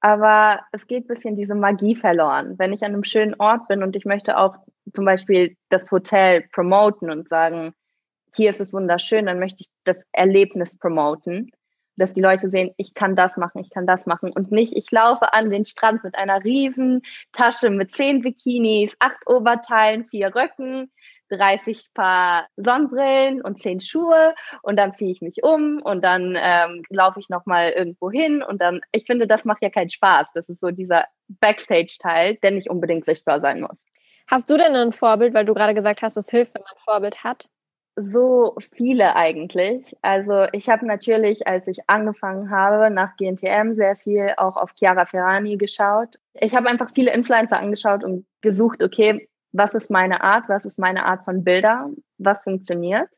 aber 0.00 0.60
es 0.72 0.86
geht 0.86 1.04
ein 1.04 1.08
bisschen 1.08 1.36
diese 1.36 1.54
Magie 1.54 1.94
verloren. 1.94 2.58
Wenn 2.58 2.72
ich 2.72 2.84
an 2.84 2.92
einem 2.92 3.04
schönen 3.04 3.34
Ort 3.38 3.66
bin 3.68 3.82
und 3.82 3.96
ich 3.96 4.04
möchte 4.04 4.38
auch 4.38 4.56
zum 4.94 5.04
Beispiel 5.04 5.56
das 5.70 5.90
Hotel 5.90 6.44
promoten 6.52 7.10
und 7.10 7.28
sagen, 7.28 7.72
hier 8.34 8.50
ist 8.50 8.60
es 8.60 8.72
wunderschön, 8.72 9.26
dann 9.26 9.38
möchte 9.38 9.62
ich 9.62 9.68
das 9.84 9.98
Erlebnis 10.12 10.76
promoten, 10.78 11.50
dass 11.96 12.12
die 12.12 12.20
Leute 12.20 12.50
sehen, 12.50 12.72
ich 12.76 12.94
kann 12.94 13.16
das 13.16 13.36
machen, 13.36 13.60
ich 13.60 13.70
kann 13.70 13.86
das 13.86 14.06
machen 14.06 14.30
und 14.32 14.52
nicht, 14.52 14.76
ich 14.76 14.90
laufe 14.90 15.32
an 15.32 15.50
den 15.50 15.64
Strand 15.64 16.04
mit 16.04 16.16
einer 16.16 16.44
riesen 16.44 17.02
Tasche 17.32 17.70
mit 17.70 17.94
zehn 17.94 18.22
Bikinis, 18.22 18.96
acht 19.00 19.26
Oberteilen, 19.26 20.06
vier 20.06 20.34
Röcken, 20.34 20.90
30 21.30 21.92
Paar 21.94 22.46
Sonnenbrillen 22.56 23.42
und 23.42 23.62
10 23.62 23.80
Schuhe 23.80 24.34
und 24.62 24.76
dann 24.76 24.94
ziehe 24.94 25.10
ich 25.10 25.20
mich 25.20 25.42
um 25.42 25.80
und 25.82 26.02
dann 26.04 26.36
ähm, 26.40 26.82
laufe 26.88 27.20
ich 27.20 27.28
nochmal 27.28 27.70
irgendwo 27.70 28.10
hin 28.10 28.42
und 28.42 28.60
dann, 28.60 28.80
ich 28.92 29.04
finde, 29.06 29.26
das 29.26 29.44
macht 29.44 29.62
ja 29.62 29.70
keinen 29.70 29.90
Spaß. 29.90 30.28
Das 30.34 30.48
ist 30.48 30.60
so 30.60 30.70
dieser 30.70 31.06
Backstage-Teil, 31.28 32.36
der 32.36 32.52
nicht 32.52 32.70
unbedingt 32.70 33.04
sichtbar 33.04 33.40
sein 33.40 33.60
muss. 33.60 33.76
Hast 34.28 34.50
du 34.50 34.56
denn 34.56 34.74
ein 34.74 34.92
Vorbild, 34.92 35.34
weil 35.34 35.44
du 35.44 35.54
gerade 35.54 35.74
gesagt 35.74 36.02
hast, 36.02 36.16
es 36.16 36.30
hilft, 36.30 36.54
wenn 36.54 36.62
man 36.62 36.72
ein 36.72 36.84
Vorbild 36.84 37.24
hat? 37.24 37.48
So 37.98 38.54
viele 38.72 39.16
eigentlich. 39.16 39.96
Also 40.02 40.44
ich 40.52 40.68
habe 40.68 40.86
natürlich, 40.86 41.46
als 41.46 41.66
ich 41.66 41.88
angefangen 41.88 42.50
habe, 42.50 42.90
nach 42.90 43.16
GNTM 43.16 43.72
sehr 43.72 43.96
viel 43.96 44.34
auch 44.36 44.56
auf 44.58 44.72
Chiara 44.78 45.06
Ferrani 45.06 45.56
geschaut. 45.56 46.16
Ich 46.34 46.54
habe 46.54 46.68
einfach 46.68 46.90
viele 46.94 47.14
Influencer 47.14 47.58
angeschaut 47.58 48.04
und 48.04 48.26
gesucht, 48.42 48.82
okay, 48.82 49.26
was 49.52 49.72
ist 49.72 49.90
meine 49.90 50.22
Art, 50.22 50.44
was 50.48 50.66
ist 50.66 50.78
meine 50.78 51.06
Art 51.06 51.24
von 51.24 51.42
Bilder, 51.42 51.88
was 52.18 52.42
funktioniert. 52.42 53.08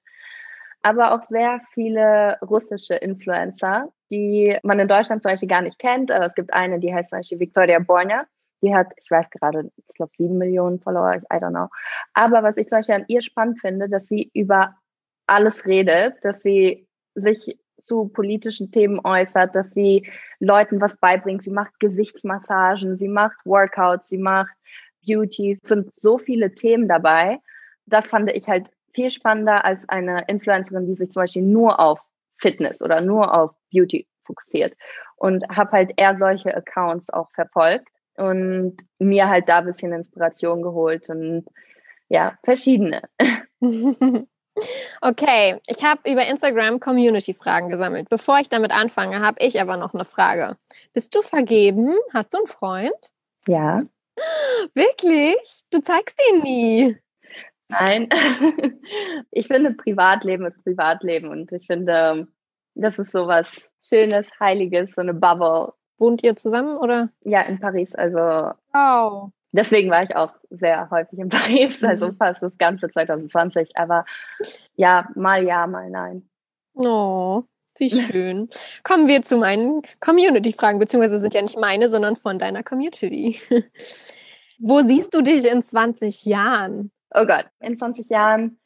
Aber 0.83 1.13
auch 1.13 1.25
sehr 1.25 1.61
viele 1.75 2.39
russische 2.41 2.95
Influencer, 2.95 3.89
die 4.13 4.57
man 4.63 4.79
in 4.79 4.87
Deutschland 4.87 5.25
zum 5.25 5.33
Beispiel 5.33 5.49
gar 5.49 5.63
nicht 5.63 5.81
kennt. 5.81 6.13
Aber 6.13 6.27
es 6.27 6.35
gibt 6.35 6.55
eine, 6.55 6.79
die 6.79 6.95
heißt 6.95 7.11
zum 7.11 7.19
Beispiel 7.19 7.41
Victoria 7.41 7.81
Borner. 7.81 8.27
Die 8.63 8.75
hat, 8.75 8.89
ich 8.97 9.11
weiß 9.11 9.31
gerade, 9.31 9.71
ich 9.77 9.95
glaube, 9.95 10.13
sieben 10.17 10.39
Millionen 10.39 10.81
Follower, 10.81 11.15
I 11.15 11.37
don't 11.37 11.51
know. 11.51 11.69
Aber 12.15 12.43
was 12.43 12.57
ich 12.57 12.69
zum 12.69 12.79
Beispiel 12.79 12.97
an 12.97 13.05
ihr 13.09 13.23
spannend 13.23 13.61
finde, 13.61 13.89
dass 13.89 14.07
sie 14.07 14.31
über 14.35 14.75
alles 15.27 15.67
redet, 15.67 16.17
dass 16.23 16.43
sie 16.43 16.89
sich 17.15 17.59
zu 17.81 18.09
politischen 18.09 18.71
Themen 18.71 19.01
äußert, 19.05 19.55
dass 19.55 19.71
sie 19.73 20.11
Leuten 20.41 20.81
was 20.81 20.97
beibringt. 20.97 21.43
Sie 21.43 21.51
macht 21.51 21.79
Gesichtsmassagen, 21.81 22.99
sie 22.99 23.09
macht 23.09 23.37
Workouts, 23.45 24.09
sie 24.09 24.19
macht 24.19 24.53
Beauty, 25.07 25.59
es 25.63 25.69
sind 25.69 25.99
so 25.99 26.19
viele 26.19 26.55
Themen 26.55 26.89
dabei. 26.89 27.39
Das 27.87 28.09
fand 28.09 28.31
ich 28.33 28.49
halt 28.49 28.69
viel 28.93 29.11
spannender 29.11 29.65
als 29.65 29.89
eine 29.89 30.25
Influencerin, 30.27 30.87
die 30.87 30.97
sich 30.97 31.11
zum 31.11 31.23
Beispiel 31.23 31.43
nur 31.43 31.79
auf 31.79 32.01
Fitness 32.37 32.83
oder 32.83 33.01
nur 33.01 33.33
auf 33.33 33.53
Beauty 33.73 34.07
fokussiert. 34.25 34.75
Und 35.17 35.45
habe 35.49 35.73
halt 35.73 35.93
eher 35.97 36.17
solche 36.17 36.55
Accounts 36.55 37.11
auch 37.11 37.31
verfolgt 37.33 37.89
und 38.19 38.77
mir 38.99 39.29
halt 39.29 39.49
da 39.49 39.59
ein 39.59 39.67
bisschen 39.67 39.93
Inspiration 39.93 40.63
geholt 40.63 41.09
und 41.09 41.47
ja, 42.09 42.39
verschiedene. 42.45 43.03
Okay, 45.01 45.61
ich 45.67 45.85
habe 45.85 46.11
über 46.11 46.27
Instagram 46.27 46.81
Community-Fragen 46.81 47.69
gesammelt. 47.69 48.09
Bevor 48.09 48.41
ich 48.41 48.49
damit 48.49 48.75
anfange, 48.75 49.21
habe 49.21 49.37
ich 49.41 49.61
aber 49.61 49.77
noch 49.77 49.95
eine 49.95 50.05
Frage. 50.05 50.57
Bist 50.93 51.15
du 51.15 51.23
vergeben? 51.23 51.95
Hast 52.13 52.35
du 52.35 52.39
einen 52.39 52.47
Freund? 52.47 53.13
Ja. 53.47 53.83
Wirklich? 54.75 55.37
Du 55.71 55.81
zeigst 55.81 56.21
ihn 56.31 56.43
nie. 56.43 56.97
Nein. 57.69 58.09
Ich 59.31 59.47
finde, 59.47 59.73
Privatleben 59.73 60.47
ist 60.47 60.65
Privatleben 60.65 61.29
und 61.29 61.53
ich 61.53 61.67
finde, 61.67 62.27
das 62.75 62.99
ist 62.99 63.13
so 63.13 63.27
was 63.27 63.71
Schönes, 63.87 64.31
Heiliges, 64.41 64.95
so 64.95 65.03
eine 65.03 65.13
Bubble. 65.13 65.75
Wohnt 65.99 66.23
ihr 66.23 66.37
zusammen 66.37 66.77
oder? 66.77 67.11
Ja, 67.25 67.43
in 67.43 67.59
Paris. 67.59 67.95
Also. 67.95 68.53
Oh. 68.75 69.31
Deswegen 69.53 69.91
war 69.91 70.03
ich 70.03 70.15
auch 70.15 70.33
sehr 70.51 70.91
häufig 70.91 71.19
in 71.19 71.29
Paris, 71.31 71.83
also 71.83 72.13
fast 72.13 72.43
das 72.43 72.59
ganze 72.59 72.89
2020. 72.89 73.77
Aber 73.77 74.05
ja, 74.77 75.09
mal 75.15 75.45
ja, 75.45 75.67
mal 75.67 75.91
nein. 75.91 76.29
Oh, 76.75 77.45
wie 77.79 77.91
schön. 78.13 78.49
Kommen 78.83 79.09
wir 79.09 79.23
zu 79.23 79.37
meinen 79.37 79.83
Community-Fragen, 80.01 80.79
beziehungsweise 80.79 81.19
sind 81.19 81.35
ja 81.35 81.43
nicht 81.43 81.59
meine, 81.59 81.89
sondern 81.89 82.17
von 82.17 82.39
deiner 82.39 82.63
Community. 82.63 83.41
Wo 84.59 84.81
siehst 84.83 85.15
du 85.15 85.23
dich 85.23 85.47
in 85.47 85.63
20 85.63 86.25
Jahren? 86.25 86.91
Oh 87.15 87.25
Gott, 87.25 87.47
in 87.61 87.79
20 87.79 88.11
Jahren 88.11 88.59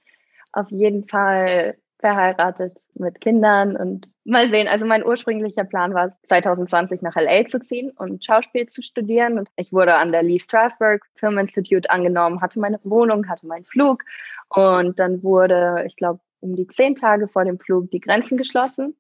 auf 0.53 0.71
jeden 0.71 1.07
Fall 1.07 1.77
verheiratet 1.99 2.79
mit 2.95 3.21
Kindern 3.21 3.77
und 3.77 4.09
mal 4.25 4.49
sehen. 4.49 4.69
Also 4.69 4.85
mein 4.85 5.05
ursprünglicher 5.05 5.65
Plan 5.65 5.95
war 5.95 6.17
2020 6.25 7.03
nach 7.03 7.17
LA 7.17 7.47
zu 7.47 7.61
ziehen 7.61 7.91
und 7.91 8.25
Schauspiel 8.25 8.69
zu 8.69 8.83
studieren. 8.83 9.39
Und 9.39 9.49
ich 9.57 9.73
wurde 9.73 9.95
an 9.95 10.13
der 10.13 10.23
Lee 10.23 10.39
Strasberg 10.39 11.05
Film 11.17 11.39
Institute 11.39 11.91
angenommen, 11.91 12.41
hatte 12.41 12.61
meine 12.61 12.81
Wohnung, 12.85 13.29
hatte 13.29 13.47
meinen 13.47 13.65
Flug 13.65 14.05
und 14.49 14.99
dann 14.99 15.23
wurde, 15.23 15.85
ich 15.87 15.97
glaube, 15.97 16.21
um 16.41 16.57
die 16.57 16.67
zehn 16.67 16.95
Tage 16.95 17.29
vor 17.29 17.45
dem 17.45 17.59
Flug 17.59 17.91
die 17.91 18.01
Grenzen 18.01 18.37
geschlossen. 18.37 18.97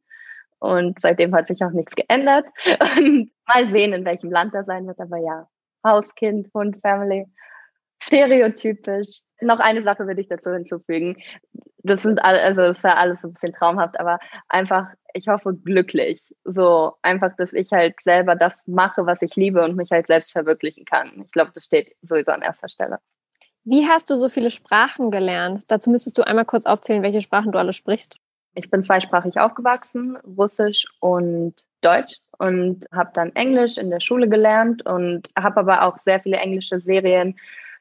Und 0.58 1.00
seitdem 1.00 1.34
hat 1.34 1.48
sich 1.48 1.62
auch 1.64 1.72
nichts 1.72 1.96
geändert. 1.96 2.46
Und 2.96 3.32
mal 3.46 3.68
sehen, 3.68 3.92
in 3.92 4.04
welchem 4.04 4.30
Land 4.30 4.54
er 4.54 4.62
sein 4.62 4.86
wird. 4.86 5.00
Aber 5.00 5.16
ja, 5.18 5.48
Hauskind, 5.84 6.50
Hund, 6.54 6.76
Family. 6.80 7.26
Stereotypisch. 8.02 9.20
Noch 9.40 9.60
eine 9.60 9.82
Sache 9.84 10.06
würde 10.06 10.20
ich 10.20 10.28
dazu 10.28 10.50
hinzufügen. 10.50 11.16
Das 11.84 12.02
sind 12.02 12.22
all, 12.22 12.36
also 12.36 12.62
das 12.62 12.78
ist 12.78 12.84
ja 12.84 12.96
alles 12.96 13.22
so 13.22 13.28
ein 13.28 13.34
bisschen 13.34 13.52
traumhaft, 13.52 13.98
aber 13.98 14.18
einfach, 14.48 14.88
ich 15.14 15.28
hoffe, 15.28 15.54
glücklich. 15.54 16.34
So 16.44 16.94
einfach, 17.02 17.34
dass 17.36 17.52
ich 17.52 17.70
halt 17.72 17.94
selber 18.02 18.34
das 18.34 18.66
mache, 18.66 19.06
was 19.06 19.22
ich 19.22 19.36
liebe 19.36 19.62
und 19.62 19.76
mich 19.76 19.90
halt 19.90 20.08
selbst 20.08 20.32
verwirklichen 20.32 20.84
kann. 20.84 21.22
Ich 21.24 21.32
glaube, 21.32 21.52
das 21.54 21.64
steht 21.64 21.94
sowieso 22.02 22.32
an 22.32 22.42
erster 22.42 22.68
Stelle. 22.68 22.98
Wie 23.64 23.86
hast 23.86 24.10
du 24.10 24.16
so 24.16 24.28
viele 24.28 24.50
Sprachen 24.50 25.12
gelernt? 25.12 25.64
Dazu 25.68 25.90
müsstest 25.90 26.18
du 26.18 26.22
einmal 26.22 26.44
kurz 26.44 26.66
aufzählen, 26.66 27.02
welche 27.02 27.20
Sprachen 27.20 27.52
du 27.52 27.58
alle 27.58 27.72
sprichst. 27.72 28.18
Ich 28.54 28.68
bin 28.68 28.82
zweisprachig 28.82 29.38
aufgewachsen, 29.38 30.16
Russisch 30.36 30.86
und 31.00 31.54
Deutsch 31.80 32.18
und 32.38 32.86
habe 32.92 33.10
dann 33.14 33.34
Englisch 33.34 33.78
in 33.78 33.90
der 33.90 34.00
Schule 34.00 34.28
gelernt 34.28 34.84
und 34.84 35.30
habe 35.38 35.60
aber 35.60 35.82
auch 35.82 35.98
sehr 35.98 36.20
viele 36.20 36.36
englische 36.38 36.80
Serien 36.80 37.36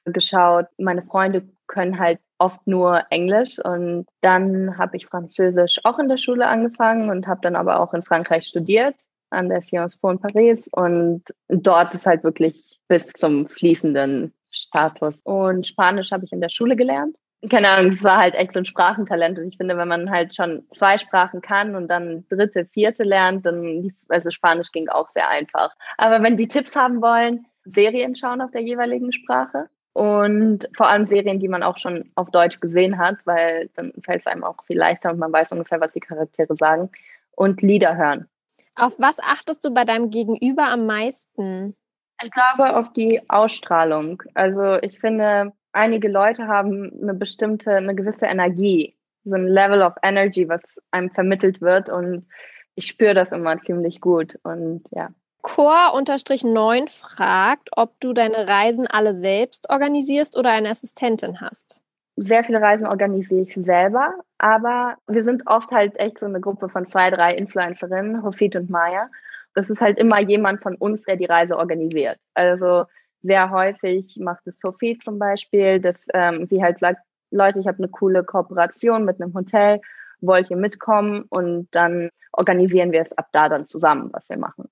geschaut. 0.06 0.68
Meine 0.78 1.04
Freunde 1.04 1.48
können 1.68 2.00
halt 2.00 2.20
oft 2.38 2.66
nur 2.66 3.04
Englisch 3.10 3.60
und 3.64 4.08
dann 4.22 4.78
habe 4.78 4.98
ich 4.98 5.06
Französisch 5.06 5.80
auch 5.84 6.00
in 6.00 6.10
der 6.10 6.18
Schule 6.18 6.48
angefangen 6.48 7.10
und 7.10 7.28
habe 7.28 7.42
dann 7.44 7.56
aber 7.56 7.80
auch 7.80 7.94
in 7.94 8.04
Frankreich 8.04 8.48
studiert 8.48 8.96
an 9.30 9.48
der 9.48 9.62
Sciences 9.62 9.98
Po 9.98 10.10
in 10.10 10.20
Paris 10.20 10.68
und 10.72 11.24
dort 11.48 11.94
ist 11.94 12.06
halt 12.06 12.24
wirklich 12.24 12.80
bis 12.88 13.08
zum 13.14 13.48
fließenden 13.48 14.34
Status. 14.50 15.22
Und 15.24 15.66
Spanisch 15.66 16.12
habe 16.12 16.26
ich 16.26 16.34
in 16.34 16.42
der 16.42 16.50
Schule 16.50 16.76
gelernt. 16.76 17.16
Keine 17.50 17.70
Ahnung, 17.70 17.94
es 17.94 18.04
war 18.04 18.18
halt 18.18 18.36
echt 18.36 18.54
so 18.54 18.60
ein 18.60 18.66
Sprachentalent. 18.66 19.40
Und 19.40 19.48
ich 19.48 19.58
finde, 19.58 19.78
wenn 19.78 19.88
man 19.88 20.12
halt 20.12 20.36
schon 20.36 20.68
zwei 20.76 20.98
Sprachen 20.98 21.42
kann 21.42 21.76
und 21.76 21.88
dann 21.88 22.26
dritte, 22.30 22.66
vierte 22.66 23.04
lernt, 23.04 23.46
dann, 23.46 23.94
also 24.10 24.30
Spanisch 24.30 24.72
ging 24.72 24.90
auch 24.90 25.10
sehr 25.10 25.28
einfach. 25.28 25.74
Aber 25.98 26.22
wenn 26.22 26.38
die 26.38 26.48
Tipps 26.48 26.76
haben 26.76 27.02
wollen, 27.02 27.46
Serien 27.64 28.16
schauen 28.16 28.42
auf 28.42 28.52
der 28.52 28.62
jeweiligen 28.62 29.12
Sprache 29.12 29.70
und 29.94 30.70
vor 30.76 30.88
allem 30.88 31.06
Serien, 31.06 31.40
die 31.40 31.50
man 31.50 31.64
auch 31.64 31.78
schon 31.78 32.12
auf 32.16 32.32
Deutsch 32.32 32.60
gesehen 32.60 32.98
hat, 32.98 33.18
weil 33.26 33.70
dann 33.76 33.92
fällt 34.04 34.22
es 34.22 34.28
einem 34.28 34.44
auch 34.44 34.64
viel 34.66 34.78
leichter 34.78 35.12
und 35.12 35.20
man 35.20 35.34
weiß 35.34 35.52
ungefähr, 35.52 35.82
was 35.82 35.94
die 35.94 36.00
Charaktere 36.00 36.56
sagen. 36.56 36.90
Und 37.32 37.62
Lieder 37.62 37.98
hören. 37.98 38.28
Auf 38.76 39.00
was 39.00 39.20
achtest 39.20 39.64
du 39.66 39.74
bei 39.74 39.84
deinem 39.84 40.10
Gegenüber 40.10 40.68
am 40.68 40.86
meisten? 40.86 41.76
Ich 42.24 42.32
glaube 42.32 42.76
auf 42.76 42.94
die 42.94 43.22
Ausstrahlung. 43.30 44.22
Also 44.34 44.76
ich 44.82 45.00
finde, 45.00 45.54
einige 45.72 46.08
Leute 46.08 46.48
haben 46.48 46.92
eine 47.02 47.14
bestimmte, 47.14 47.76
eine 47.76 47.96
gewisse 47.96 48.26
Energie, 48.26 48.96
so 49.24 49.36
ein 49.36 49.48
Level 49.48 49.82
of 49.82 49.94
Energy, 50.04 50.48
was 50.48 50.80
einem 50.92 51.10
vermittelt 51.10 51.62
wird 51.62 51.90
und 51.90 52.28
ich 52.76 52.88
spüre 52.88 53.14
das 53.14 53.32
immer 53.32 53.60
ziemlich 53.62 54.00
gut 54.00 54.40
und 54.44 54.84
ja. 54.92 55.10
Core-9 55.42 56.90
fragt, 56.90 57.70
ob 57.76 58.00
du 58.00 58.14
deine 58.14 58.48
Reisen 58.48 58.88
alle 58.88 59.14
selbst 59.14 59.70
organisierst 59.70 60.38
oder 60.38 60.52
eine 60.52 60.70
Assistentin 60.70 61.42
hast. 61.42 61.82
Sehr 62.18 62.44
viele 62.44 62.62
Reisen 62.62 62.88
organisiere 62.88 63.42
ich 63.42 63.54
selber, 63.56 64.14
aber 64.38 64.98
wir 65.08 65.24
sind 65.24 65.48
oft 65.48 65.72
halt 65.72 65.98
echt 65.98 66.20
so 66.20 66.26
eine 66.26 66.42
Gruppe 66.42 66.70
von 66.70 66.88
zwei, 66.88 67.10
drei 67.10 67.34
Influencerinnen, 67.34 68.24
Hofit 68.24 68.56
und 68.56 68.70
Maya 68.70 69.10
das 69.54 69.70
ist 69.70 69.82
halt 69.82 70.00
immer 70.00 70.22
jemand 70.22 70.62
von 70.62 70.76
uns, 70.76 71.04
der 71.04 71.18
die 71.18 71.26
Reise 71.26 71.58
organisiert. 71.58 72.18
Also 72.34 72.86
sehr 73.22 73.52
häufig 73.52 74.18
macht 74.20 74.48
es 74.48 74.60
Sophie 74.60 74.98
zum 74.98 75.20
Beispiel, 75.20 75.80
dass 75.80 76.06
ähm, 76.14 76.46
sie 76.46 76.64
halt 76.64 76.80
sagt, 76.80 77.02
Leute, 77.32 77.60
ich 77.60 77.68
habe 77.68 77.78
eine 77.78 77.90
coole 77.90 78.24
Kooperation 78.24 79.06
mit 79.06 79.22
einem 79.22 79.34
Hotel, 79.34 79.80
wollt 80.22 80.50
ihr 80.50 80.58
mitkommen? 80.58 81.26
Und 81.30 81.68
dann 81.72 82.10
organisieren 82.32 82.92
wir 82.92 83.02
es 83.02 83.14
ab 83.18 83.28
da 83.32 83.50
dann 83.50 83.66
zusammen, 83.66 84.10
was 84.12 84.30
wir 84.30 84.38
machen. 84.38 84.70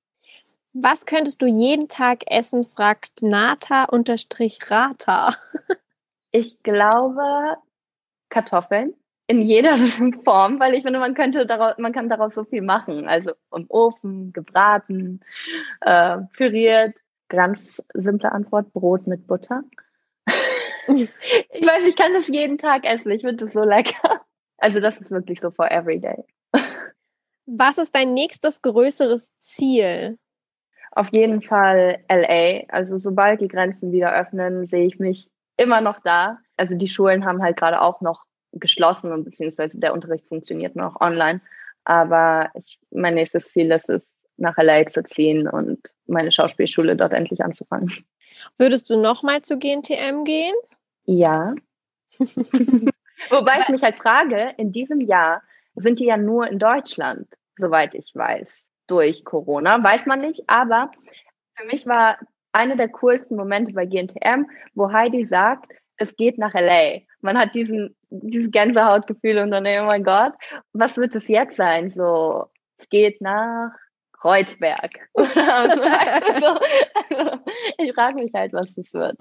Was 0.73 1.05
könntest 1.05 1.41
du 1.41 1.47
jeden 1.47 1.87
Tag 1.87 2.23
essen, 2.27 2.63
fragt 2.63 3.21
Nata-Rata. 3.21 3.95
ich 6.31 6.61
glaube 6.61 7.57
Kartoffeln 8.29 8.93
in 9.29 9.41
jeder 9.43 9.77
Form, 10.23 10.59
weil 10.59 10.73
ich 10.73 10.83
finde, 10.83 10.99
man 10.99 11.13
könnte 11.13 11.45
daraus, 11.45 11.77
man 11.77 11.93
kann 11.93 12.09
daraus 12.09 12.33
so 12.33 12.43
viel 12.45 12.63
machen. 12.63 13.07
Also 13.07 13.31
im 13.55 13.65
Ofen, 13.69 14.33
gebraten, 14.33 15.21
äh, 15.81 16.17
püriert. 16.35 16.97
Ganz 17.29 17.83
simple 17.93 18.31
Antwort: 18.31 18.73
Brot 18.73 19.05
mit 19.05 19.27
Butter. 19.27 19.63
ich 20.87 21.09
weiß, 21.67 21.85
ich 21.85 21.95
kann 21.95 22.13
das 22.13 22.27
jeden 22.27 22.57
Tag 22.57 22.85
essen. 22.85 23.11
Ich 23.11 23.21
finde 23.21 23.45
das 23.45 23.53
so 23.53 23.63
lecker. 23.63 24.25
Also 24.57 24.79
das 24.79 24.99
ist 24.99 25.11
wirklich 25.11 25.39
so 25.39 25.51
for 25.51 25.71
everyday. 25.71 26.23
Was 27.45 27.77
ist 27.77 27.93
dein 27.93 28.13
nächstes 28.15 28.63
größeres 28.63 29.37
Ziel? 29.39 30.17
Auf 30.99 31.13
jeden 31.13 31.41
Fall 31.41 32.03
LA. 32.11 32.65
Also 32.67 32.97
sobald 32.97 33.39
die 33.39 33.47
Grenzen 33.47 33.93
wieder 33.93 34.13
öffnen, 34.13 34.65
sehe 34.65 34.85
ich 34.85 34.99
mich 34.99 35.31
immer 35.55 35.79
noch 35.79 36.01
da. 36.01 36.39
Also 36.57 36.75
die 36.75 36.89
Schulen 36.89 37.23
haben 37.23 37.41
halt 37.41 37.55
gerade 37.55 37.79
auch 37.79 38.01
noch 38.01 38.25
geschlossen 38.51 39.13
und 39.13 39.23
beziehungsweise 39.23 39.79
der 39.79 39.93
Unterricht 39.93 40.27
funktioniert 40.27 40.75
noch 40.75 40.99
online. 40.99 41.39
Aber 41.85 42.49
ich, 42.53 42.81
mein 42.91 43.13
nächstes 43.13 43.47
Ziel 43.47 43.71
ist 43.71 43.89
es, 43.89 44.13
nach 44.35 44.57
LA 44.57 44.87
zu 44.87 45.01
ziehen 45.05 45.47
und 45.47 45.79
meine 46.05 46.33
Schauspielschule 46.33 46.97
dort 46.97 47.13
endlich 47.13 47.45
anzufangen. 47.45 47.93
Würdest 48.57 48.89
du 48.89 49.01
nochmal 49.01 49.41
zu 49.41 49.57
GNTM 49.57 50.25
gehen? 50.25 50.55
Ja. 51.05 51.55
Wobei 53.29 53.61
ich 53.61 53.69
mich 53.69 53.83
halt 53.83 53.99
frage, 53.99 54.53
in 54.57 54.73
diesem 54.73 54.99
Jahr 54.99 55.43
sind 55.75 56.01
die 56.01 56.07
ja 56.07 56.17
nur 56.17 56.45
in 56.49 56.59
Deutschland, 56.59 57.29
soweit 57.55 57.95
ich 57.95 58.13
weiß, 58.13 58.65
durch 58.89 59.23
Corona. 59.25 59.83
Weiß 59.83 60.05
man 60.05 60.21
nicht, 60.21 60.43
aber 60.47 60.91
für 61.55 61.65
mich 61.65 61.85
war 61.85 62.17
einer 62.51 62.75
der 62.75 62.89
coolsten 62.89 63.35
Momente 63.35 63.73
bei 63.73 63.85
GNTM, 63.85 64.45
wo 64.73 64.91
Heidi 64.91 65.25
sagt, 65.25 65.71
es 65.97 66.15
geht 66.15 66.37
nach 66.37 66.53
LA. 66.53 67.01
Man 67.21 67.37
hat 67.37 67.53
diesen, 67.53 67.95
dieses 68.09 68.51
Gänsehautgefühl 68.51 69.37
und 69.39 69.51
dann, 69.51 69.67
oh 69.67 69.85
mein 69.85 70.03
Gott, 70.03 70.33
was 70.73 70.97
wird 70.97 71.15
es 71.15 71.27
jetzt 71.27 71.57
sein? 71.57 71.91
So, 71.91 72.47
es 72.77 72.89
geht 72.89 73.21
nach 73.21 73.71
Kreuzberg. 74.13 74.89
also, 75.13 76.59
ich 77.77 77.93
frage 77.93 78.23
mich 78.23 78.33
halt, 78.33 78.53
was 78.53 78.73
das 78.73 78.93
wird. 78.93 79.17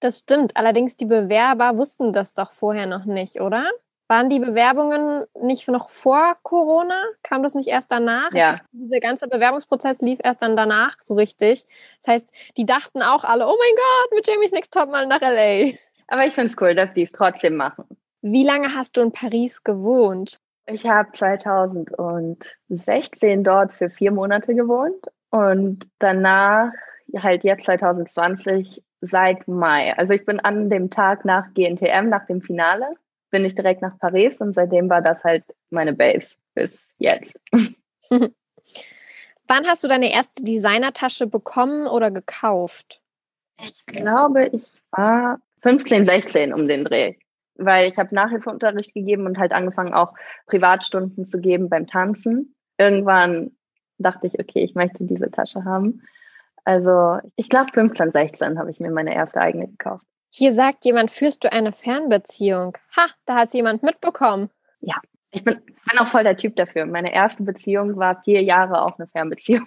Das 0.00 0.20
stimmt. 0.20 0.56
Allerdings, 0.56 0.96
die 0.96 1.06
Bewerber 1.06 1.76
wussten 1.76 2.12
das 2.12 2.32
doch 2.32 2.50
vorher 2.50 2.86
noch 2.86 3.04
nicht, 3.04 3.40
oder? 3.40 3.70
Waren 4.10 4.28
die 4.28 4.40
Bewerbungen 4.40 5.24
nicht 5.40 5.68
noch 5.68 5.88
vor 5.88 6.36
Corona? 6.42 7.00
Kam 7.22 7.44
das 7.44 7.54
nicht 7.54 7.68
erst 7.68 7.92
danach? 7.92 8.32
Ja. 8.32 8.60
Dieser 8.72 8.98
ganze 8.98 9.28
Bewerbungsprozess 9.28 10.00
lief 10.00 10.18
erst 10.24 10.42
dann 10.42 10.56
danach 10.56 10.96
so 11.00 11.14
richtig. 11.14 11.64
Das 11.98 12.08
heißt, 12.08 12.34
die 12.56 12.66
dachten 12.66 13.02
auch 13.02 13.22
alle, 13.22 13.46
oh 13.46 13.54
mein 13.56 13.76
Gott, 13.76 14.10
mit 14.16 14.26
Jamie's 14.26 14.50
Next 14.50 14.74
Top 14.74 14.90
mal 14.90 15.06
nach 15.06 15.20
LA. 15.20 15.74
Aber 16.08 16.26
ich 16.26 16.34
finde 16.34 16.48
es 16.48 16.56
cool, 16.60 16.74
dass 16.74 16.92
die 16.92 17.04
es 17.04 17.12
trotzdem 17.12 17.54
machen. 17.54 17.84
Wie 18.20 18.42
lange 18.42 18.74
hast 18.74 18.96
du 18.96 19.00
in 19.00 19.12
Paris 19.12 19.62
gewohnt? 19.62 20.40
Ich 20.66 20.88
habe 20.88 21.12
2016 21.12 23.44
dort 23.44 23.74
für 23.74 23.90
vier 23.90 24.10
Monate 24.10 24.56
gewohnt 24.56 25.06
und 25.30 25.88
danach 26.00 26.72
halt 27.16 27.44
jetzt 27.44 27.64
2020 27.64 28.82
seit 29.02 29.46
Mai. 29.46 29.96
Also 29.96 30.14
ich 30.14 30.26
bin 30.26 30.40
an 30.40 30.68
dem 30.68 30.90
Tag 30.90 31.24
nach 31.24 31.54
GNTM, 31.54 32.08
nach 32.08 32.26
dem 32.26 32.42
Finale, 32.42 32.96
bin 33.30 33.44
ich 33.44 33.54
direkt 33.54 33.82
nach 33.82 33.98
Paris 33.98 34.40
und 34.40 34.52
seitdem 34.52 34.88
war 34.90 35.02
das 35.02 35.22
halt 35.24 35.44
meine 35.70 35.92
Base 35.92 36.36
bis 36.54 36.88
jetzt. 36.98 37.38
Wann 38.10 39.66
hast 39.66 39.82
du 39.82 39.88
deine 39.88 40.12
erste 40.12 40.44
Designertasche 40.44 41.26
bekommen 41.26 41.86
oder 41.86 42.10
gekauft? 42.10 43.00
Ich 43.60 43.84
glaube, 43.86 44.48
ich 44.52 44.70
war 44.92 45.40
15, 45.62 46.06
16 46.06 46.52
um 46.52 46.68
den 46.68 46.84
Dreh. 46.84 47.14
Weil 47.56 47.90
ich 47.90 47.98
habe 47.98 48.14
Nachhilfeunterricht 48.14 48.94
gegeben 48.94 49.26
und 49.26 49.38
halt 49.38 49.52
angefangen 49.52 49.92
auch 49.92 50.14
Privatstunden 50.46 51.24
zu 51.24 51.40
geben 51.40 51.68
beim 51.68 51.86
Tanzen. 51.86 52.54
Irgendwann 52.78 53.50
dachte 53.98 54.26
ich, 54.26 54.38
okay, 54.38 54.62
ich 54.62 54.74
möchte 54.74 55.04
diese 55.04 55.30
Tasche 55.30 55.64
haben. 55.64 56.02
Also 56.64 57.18
ich 57.36 57.48
glaube 57.48 57.72
15, 57.72 58.12
16 58.12 58.58
habe 58.58 58.70
ich 58.70 58.80
mir 58.80 58.90
meine 58.90 59.14
erste 59.14 59.40
eigene 59.40 59.68
gekauft. 59.68 60.04
Hier 60.30 60.52
sagt 60.52 60.84
jemand, 60.84 61.10
führst 61.10 61.44
du 61.44 61.52
eine 61.52 61.72
Fernbeziehung? 61.72 62.78
Ha, 62.96 63.08
da 63.26 63.34
hat 63.34 63.48
es 63.48 63.52
jemand 63.52 63.82
mitbekommen. 63.82 64.50
Ja, 64.80 64.96
ich 65.32 65.44
bin, 65.44 65.60
bin 65.64 65.98
auch 65.98 66.08
voll 66.08 66.22
der 66.22 66.36
Typ 66.36 66.56
dafür. 66.56 66.86
Meine 66.86 67.12
erste 67.12 67.42
Beziehung 67.42 67.96
war 67.96 68.22
vier 68.22 68.42
Jahre 68.42 68.82
auch 68.82 68.98
eine 68.98 69.08
Fernbeziehung. 69.08 69.66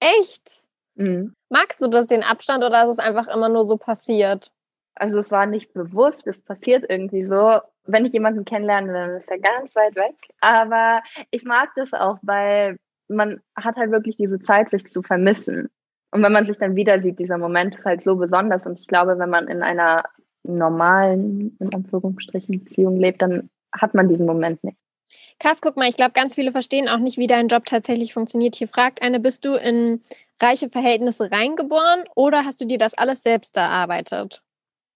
Echt? 0.00 0.50
Mhm. 0.94 1.34
Magst 1.48 1.80
du 1.82 1.88
das, 1.88 2.06
den 2.06 2.22
Abstand, 2.22 2.62
oder 2.62 2.84
ist 2.84 2.90
es 2.90 2.98
einfach 2.98 3.28
immer 3.28 3.48
nur 3.48 3.64
so 3.64 3.76
passiert? 3.76 4.50
Also 4.94 5.18
es 5.18 5.30
war 5.30 5.46
nicht 5.46 5.72
bewusst, 5.72 6.26
es 6.26 6.42
passiert 6.42 6.84
irgendwie 6.88 7.24
so. 7.24 7.60
Wenn 7.84 8.04
ich 8.04 8.12
jemanden 8.12 8.44
kennenlerne, 8.44 8.92
dann 8.92 9.10
ist 9.16 9.28
er 9.28 9.38
ganz 9.38 9.74
weit 9.74 9.96
weg. 9.96 10.14
Aber 10.40 11.02
ich 11.30 11.44
mag 11.44 11.70
das 11.76 11.94
auch, 11.94 12.18
weil 12.22 12.76
man 13.08 13.40
hat 13.56 13.76
halt 13.76 13.90
wirklich 13.90 14.16
diese 14.16 14.40
Zeit, 14.40 14.70
sich 14.70 14.86
zu 14.86 15.02
vermissen. 15.02 15.70
Und 16.12 16.22
wenn 16.22 16.32
man 16.32 16.46
sich 16.46 16.58
dann 16.58 16.76
wieder 16.76 17.00
sieht, 17.00 17.18
dieser 17.18 17.38
Moment 17.38 17.74
ist 17.74 17.84
halt 17.84 18.04
so 18.04 18.16
besonders. 18.16 18.66
Und 18.66 18.78
ich 18.78 18.86
glaube, 18.86 19.18
wenn 19.18 19.30
man 19.30 19.48
in 19.48 19.62
einer 19.62 20.04
normalen, 20.44 21.56
in 21.58 21.74
Anführungsstrichen, 21.74 22.64
Beziehung 22.64 22.98
lebt, 22.98 23.22
dann 23.22 23.50
hat 23.72 23.94
man 23.94 24.08
diesen 24.08 24.26
Moment 24.26 24.62
nicht. 24.62 24.76
Krass, 25.38 25.60
guck 25.60 25.76
mal, 25.76 25.88
ich 25.88 25.96
glaube, 25.96 26.12
ganz 26.12 26.34
viele 26.34 26.52
verstehen 26.52 26.88
auch 26.88 26.98
nicht, 26.98 27.18
wie 27.18 27.26
dein 27.26 27.48
Job 27.48 27.64
tatsächlich 27.64 28.12
funktioniert. 28.12 28.54
Hier 28.56 28.68
fragt 28.68 29.02
eine, 29.02 29.20
bist 29.20 29.44
du 29.44 29.54
in 29.54 30.02
reiche 30.40 30.68
Verhältnisse 30.68 31.30
reingeboren 31.30 32.04
oder 32.14 32.44
hast 32.44 32.60
du 32.60 32.66
dir 32.66 32.78
das 32.78 32.94
alles 32.94 33.22
selbst 33.22 33.56
erarbeitet? 33.56 34.42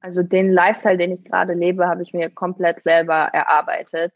Also 0.00 0.22
den 0.22 0.52
Lifestyle, 0.52 0.98
den 0.98 1.12
ich 1.12 1.24
gerade 1.24 1.54
lebe, 1.54 1.86
habe 1.86 2.02
ich 2.02 2.12
mir 2.12 2.30
komplett 2.30 2.82
selber 2.82 3.30
erarbeitet. 3.32 4.12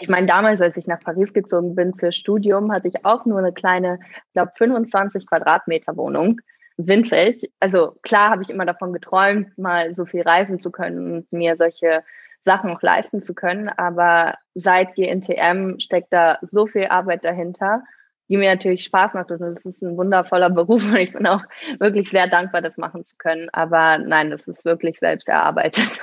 Ich 0.00 0.08
meine, 0.08 0.26
damals, 0.26 0.60
als 0.60 0.76
ich 0.76 0.86
nach 0.86 1.00
Paris 1.00 1.32
gezogen 1.34 1.74
bin 1.74 1.94
für 1.94 2.10
Studium, 2.10 2.72
hatte 2.72 2.88
ich 2.88 3.04
auch 3.04 3.26
nur 3.26 3.38
eine 3.38 3.52
kleine, 3.52 3.98
ich 4.02 4.32
glaube, 4.32 4.52
25 4.56 5.26
Quadratmeter 5.26 5.96
Wohnung. 5.96 6.40
Winzig. 6.78 7.52
Also 7.60 7.98
klar 8.02 8.30
habe 8.30 8.42
ich 8.42 8.48
immer 8.48 8.64
davon 8.64 8.94
geträumt, 8.94 9.56
mal 9.58 9.94
so 9.94 10.06
viel 10.06 10.22
reisen 10.22 10.58
zu 10.58 10.70
können 10.70 11.12
und 11.12 11.32
mir 11.32 11.56
solche 11.56 12.02
Sachen 12.40 12.70
auch 12.70 12.80
leisten 12.80 13.22
zu 13.22 13.34
können. 13.34 13.68
Aber 13.68 14.36
seit 14.54 14.94
GNTM 14.94 15.78
steckt 15.78 16.12
da 16.12 16.38
so 16.40 16.66
viel 16.66 16.86
Arbeit 16.86 17.22
dahinter, 17.22 17.82
die 18.28 18.38
mir 18.38 18.50
natürlich 18.54 18.84
Spaß 18.84 19.12
macht. 19.12 19.30
Und 19.30 19.42
es 19.42 19.64
ist 19.66 19.82
ein 19.82 19.98
wundervoller 19.98 20.48
Beruf 20.50 20.84
und 20.86 20.96
ich 20.96 21.12
bin 21.12 21.26
auch 21.26 21.42
wirklich 21.78 22.08
sehr 22.08 22.28
dankbar, 22.28 22.62
das 22.62 22.78
machen 22.78 23.04
zu 23.04 23.16
können. 23.18 23.50
Aber 23.52 23.98
nein, 23.98 24.30
das 24.30 24.48
ist 24.48 24.64
wirklich 24.64 24.98
selbst 24.98 25.28
erarbeitet. 25.28 26.00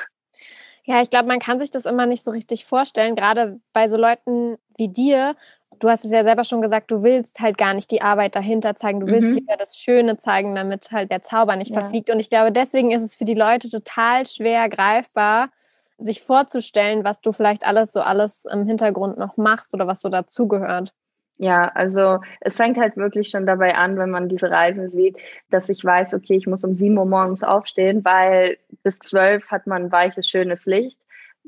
Ja, 0.87 1.01
ich 1.01 1.09
glaube, 1.09 1.27
man 1.27 1.39
kann 1.39 1.59
sich 1.59 1.69
das 1.69 1.85
immer 1.85 2.05
nicht 2.05 2.23
so 2.23 2.31
richtig 2.31 2.63
vorstellen, 2.63 3.15
gerade 3.15 3.59
bei 3.73 3.89
so 3.89 3.97
Leuten 3.97 4.57
wie 4.77 4.87
dir. 4.87 5.35
Du 5.79 5.89
hast 5.89 6.05
es 6.05 6.11
ja 6.11 6.23
selber 6.23 6.45
schon 6.45 6.61
gesagt, 6.61 6.89
du 6.89 7.03
willst 7.03 7.41
halt 7.41 7.57
gar 7.57 7.73
nicht 7.73 7.91
die 7.91 8.01
Arbeit 8.01 8.37
dahinter 8.37 8.77
zeigen. 8.77 9.01
Du 9.01 9.07
willst 9.07 9.29
mhm. 9.29 9.35
lieber 9.35 9.57
das 9.57 9.77
Schöne 9.77 10.17
zeigen, 10.17 10.55
damit 10.55 10.89
halt 10.93 11.11
der 11.11 11.21
Zauber 11.21 11.57
nicht 11.57 11.71
ja. 11.71 11.81
verfliegt. 11.81 12.09
Und 12.09 12.21
ich 12.21 12.29
glaube, 12.29 12.53
deswegen 12.53 12.91
ist 12.91 13.01
es 13.01 13.17
für 13.17 13.25
die 13.25 13.33
Leute 13.33 13.69
total 13.69 14.25
schwer 14.25 14.69
greifbar, 14.69 15.49
sich 15.97 16.21
vorzustellen, 16.21 17.03
was 17.03 17.19
du 17.19 17.33
vielleicht 17.33 17.65
alles 17.65 17.91
so 17.91 17.99
alles 17.99 18.45
im 18.45 18.65
Hintergrund 18.65 19.17
noch 19.17 19.35
machst 19.35 19.73
oder 19.73 19.87
was 19.87 19.99
so 19.99 20.07
dazugehört. 20.07 20.93
Ja, 21.39 21.67
also 21.75 22.19
es 22.41 22.57
fängt 22.57 22.77
halt 22.77 22.97
wirklich 22.97 23.29
schon 23.29 23.45
dabei 23.45 23.75
an, 23.75 23.97
wenn 23.97 24.09
man 24.09 24.27
diese 24.27 24.49
Reisen 24.49 24.89
sieht, 24.89 25.17
dass 25.51 25.69
ich 25.69 25.83
weiß, 25.85 26.15
okay, 26.15 26.35
ich 26.35 26.47
muss 26.47 26.63
um 26.63 26.73
sieben 26.73 26.97
Uhr 26.97 27.05
morgens 27.05 27.43
aufstehen, 27.43 28.03
weil 28.03 28.57
bis 28.83 28.97
zwölf 28.99 29.47
hat 29.51 29.67
man 29.67 29.91
weiches, 29.91 30.27
schönes 30.27 30.65
Licht. 30.65 30.99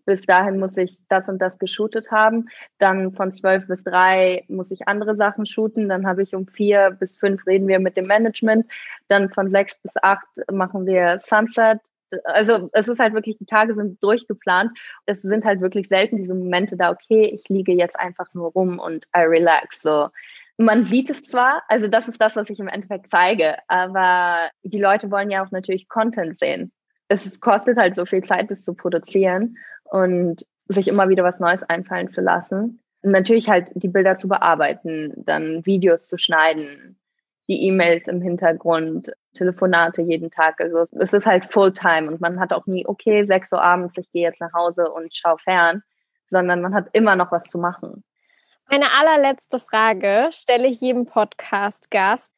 Bis 0.06 0.22
dahin 0.22 0.60
muss 0.60 0.78
ich 0.78 1.00
das 1.10 1.28
und 1.28 1.40
das 1.40 1.58
geshootet 1.60 2.12
haben. 2.12 2.50
Dann 2.78 3.14
von 3.14 3.32
zwölf 3.32 3.68
bis 3.68 3.84
drei 3.84 4.46
muss 4.48 4.72
ich 4.72 4.88
andere 4.88 5.16
Sachen 5.16 5.46
shooten. 5.46 5.90
Dann 5.90 6.06
habe 6.08 6.24
ich 6.24 6.36
um 6.36 6.48
vier 6.48 6.92
bis 6.92 7.18
fünf 7.18 7.46
reden 7.48 7.68
wir 7.68 7.80
mit 7.80 7.98
dem 7.98 8.06
Management. 8.08 8.68
Dann 9.08 9.30
von 9.30 9.52
sechs 9.52 9.78
bis 9.82 9.94
acht 10.02 10.26
machen 10.52 10.86
wir 10.86 11.18
Sunset 11.20 11.80
also 12.24 12.70
es 12.74 12.88
ist 12.88 13.00
halt 13.00 13.14
wirklich, 13.14 13.38
die 13.38 13.46
Tage 13.46 13.76
sind 13.76 14.02
durchgeplant. 14.04 14.72
Es 15.06 15.22
sind 15.22 15.46
halt 15.46 15.62
wirklich 15.62 15.88
selten 15.88 16.18
diese 16.18 16.34
Momente 16.34 16.78
da, 16.78 16.92
okay, 16.92 17.26
ich 17.26 17.48
liege 17.50 17.74
jetzt 17.74 18.00
einfach 18.00 18.34
nur 18.34 18.52
rum 18.52 18.80
und 18.80 19.06
I 19.16 19.22
relax. 19.22 19.82
So. 19.82 20.10
Man 20.58 20.86
sieht 20.86 21.10
es 21.10 21.24
zwar, 21.24 21.64
also 21.68 21.88
das 21.88 22.08
ist 22.08 22.20
das, 22.20 22.36
was 22.36 22.50
ich 22.50 22.60
im 22.60 22.68
Endeffekt 22.68 23.10
zeige, 23.10 23.56
aber 23.68 24.50
die 24.64 24.80
Leute 24.80 25.10
wollen 25.12 25.32
ja 25.32 25.44
auch 25.46 25.52
natürlich 25.52 25.88
Content 25.88 26.38
sehen. 26.40 26.72
Es 27.08 27.40
kostet 27.40 27.78
halt 27.78 27.96
so 27.96 28.06
viel 28.06 28.24
Zeit, 28.24 28.52
das 28.52 28.64
zu 28.64 28.74
produzieren 28.74 29.58
und 29.86 30.46
sich 30.68 30.88
immer 30.88 31.10
wieder 31.10 31.24
was 31.24 31.40
Neues 31.40 31.64
einfallen 31.64 32.10
zu 32.10 32.22
lassen. 32.22 32.82
Und 33.02 33.12
natürlich 33.12 33.50
halt 33.50 33.72
die 33.76 33.88
Bilder 33.88 34.18
zu 34.18 34.28
bearbeiten, 34.28 35.14
dann 35.16 35.66
Videos 35.66 36.08
zu 36.08 36.18
schneiden, 36.18 37.00
die 37.48 37.66
E-Mails 37.66 38.08
im 38.08 38.22
Hintergrund, 38.22 39.12
Telefonate 39.36 40.02
jeden 40.02 40.32
Tag. 40.32 40.60
Also 40.60 40.80
es 40.80 41.14
ist 41.14 41.26
halt 41.26 41.46
Fulltime 41.46 42.08
und 42.08 42.22
man 42.22 42.40
hat 42.40 42.54
auch 42.54 42.66
nie, 42.66 42.86
okay, 42.86 43.24
sechs 43.24 43.52
Uhr 43.52 43.62
abends, 43.62 43.98
ich 43.98 44.12
gehe 44.12 44.24
jetzt 44.24 44.42
nach 44.42 44.54
Hause 44.54 44.90
und 44.92 45.16
schau 45.16 45.38
fern, 45.38 45.84
sondern 46.30 46.62
man 46.62 46.74
hat 46.74 46.90
immer 46.94 47.16
noch 47.16 47.32
was 47.32 47.44
zu 47.44 47.58
machen. 47.58 48.04
Meine 48.70 48.92
allerletzte 48.92 49.60
Frage 49.60 50.30
stelle 50.32 50.68
ich 50.68 50.80
jedem 50.82 51.06
Podcast-Gast. 51.06 52.34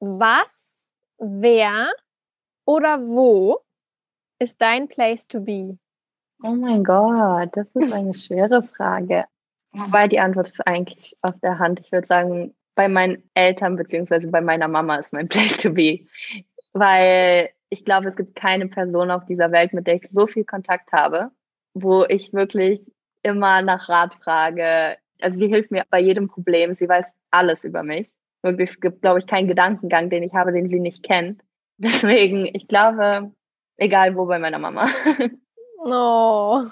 Was, 0.00 0.94
wer 1.18 1.90
oder 2.64 3.06
wo 3.06 3.60
ist 4.38 4.60
dein 4.62 4.88
Place 4.88 5.28
to 5.28 5.40
be? 5.40 5.78
Oh 6.42 6.54
mein 6.54 6.82
Gott, 6.82 7.50
das 7.52 7.66
ist 7.74 7.92
eine 7.92 8.14
schwere 8.18 8.62
Frage. 8.62 9.26
Wobei 9.72 10.08
die 10.08 10.20
Antwort 10.20 10.48
ist 10.48 10.66
eigentlich 10.66 11.16
auf 11.20 11.38
der 11.42 11.58
Hand. 11.58 11.80
Ich 11.80 11.92
würde 11.92 12.06
sagen, 12.06 12.55
bei 12.76 12.88
meinen 12.88 13.28
Eltern 13.34 13.74
beziehungsweise 13.74 14.28
bei 14.28 14.40
meiner 14.40 14.68
Mama 14.68 14.96
ist 14.96 15.12
mein 15.12 15.28
Place 15.28 15.58
to 15.58 15.70
be. 15.70 16.06
Weil 16.72 17.50
ich 17.70 17.84
glaube, 17.84 18.06
es 18.06 18.16
gibt 18.16 18.36
keine 18.36 18.68
Person 18.68 19.10
auf 19.10 19.24
dieser 19.24 19.50
Welt, 19.50 19.72
mit 19.72 19.88
der 19.88 19.96
ich 19.96 20.08
so 20.08 20.28
viel 20.28 20.44
Kontakt 20.44 20.92
habe, 20.92 21.32
wo 21.74 22.04
ich 22.04 22.32
wirklich 22.32 22.80
immer 23.24 23.62
nach 23.62 23.88
Rat 23.88 24.14
frage. 24.22 24.96
Also 25.20 25.38
sie 25.38 25.48
hilft 25.48 25.72
mir 25.72 25.84
bei 25.90 25.98
jedem 25.98 26.28
Problem. 26.28 26.74
Sie 26.74 26.88
weiß 26.88 27.12
alles 27.32 27.64
über 27.64 27.82
mich. 27.82 28.08
Wirklich, 28.42 28.70
es 28.70 28.80
gibt, 28.80 29.02
glaube 29.02 29.18
ich, 29.18 29.26
keinen 29.26 29.48
Gedankengang, 29.48 30.10
den 30.10 30.22
ich 30.22 30.34
habe, 30.34 30.52
den 30.52 30.68
sie 30.68 30.78
nicht 30.78 31.02
kennt. 31.02 31.42
Deswegen, 31.78 32.46
ich 32.46 32.68
glaube, 32.68 33.32
egal 33.76 34.16
wo 34.16 34.26
bei 34.26 34.38
meiner 34.38 34.58
Mama. 34.58 34.86
Oh, 35.88 36.64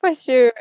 voll 0.00 0.14
schön. 0.14 0.52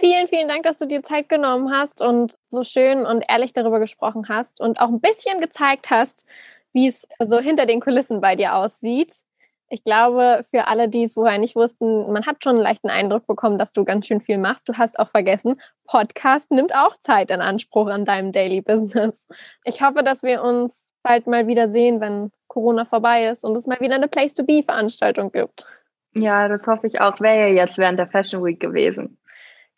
Vielen, 0.00 0.28
vielen 0.28 0.46
Dank, 0.46 0.62
dass 0.62 0.78
du 0.78 0.86
dir 0.86 1.02
Zeit 1.02 1.28
genommen 1.28 1.72
hast 1.72 2.00
und 2.00 2.38
so 2.46 2.62
schön 2.62 3.04
und 3.04 3.24
ehrlich 3.28 3.52
darüber 3.52 3.80
gesprochen 3.80 4.28
hast 4.28 4.60
und 4.60 4.80
auch 4.80 4.90
ein 4.90 5.00
bisschen 5.00 5.40
gezeigt 5.40 5.90
hast, 5.90 6.24
wie 6.72 6.86
es 6.86 7.08
so 7.18 7.40
hinter 7.40 7.66
den 7.66 7.80
Kulissen 7.80 8.20
bei 8.20 8.36
dir 8.36 8.54
aussieht. 8.54 9.24
Ich 9.68 9.82
glaube, 9.82 10.42
für 10.48 10.68
alle, 10.68 10.88
die 10.88 11.02
es 11.02 11.14
vorher 11.14 11.38
nicht 11.38 11.56
wussten, 11.56 12.12
man 12.12 12.26
hat 12.26 12.44
schon 12.44 12.54
einen 12.54 12.62
leichten 12.62 12.90
Eindruck 12.90 13.26
bekommen, 13.26 13.58
dass 13.58 13.72
du 13.72 13.84
ganz 13.84 14.06
schön 14.06 14.20
viel 14.20 14.38
machst. 14.38 14.68
Du 14.68 14.74
hast 14.74 15.00
auch 15.00 15.08
vergessen, 15.08 15.60
Podcast 15.84 16.52
nimmt 16.52 16.76
auch 16.76 16.96
Zeit 16.98 17.32
in 17.32 17.40
Anspruch 17.40 17.88
an 17.88 18.04
deinem 18.04 18.30
Daily 18.30 18.60
Business. 18.60 19.26
Ich 19.64 19.82
hoffe, 19.82 20.04
dass 20.04 20.22
wir 20.22 20.44
uns 20.44 20.92
bald 21.02 21.26
mal 21.26 21.48
wieder 21.48 21.66
sehen, 21.66 22.00
wenn 22.00 22.30
Corona 22.46 22.84
vorbei 22.84 23.26
ist 23.26 23.44
und 23.44 23.56
es 23.56 23.66
mal 23.66 23.80
wieder 23.80 23.96
eine 23.96 24.06
Place-to-Be-Veranstaltung 24.06 25.32
gibt. 25.32 25.66
Ja, 26.14 26.46
das 26.46 26.64
hoffe 26.68 26.86
ich 26.86 27.00
auch. 27.00 27.18
Wäre 27.18 27.48
ja 27.48 27.64
jetzt 27.64 27.78
während 27.78 27.98
der 27.98 28.06
Fashion 28.06 28.44
Week 28.44 28.60
gewesen. 28.60 29.18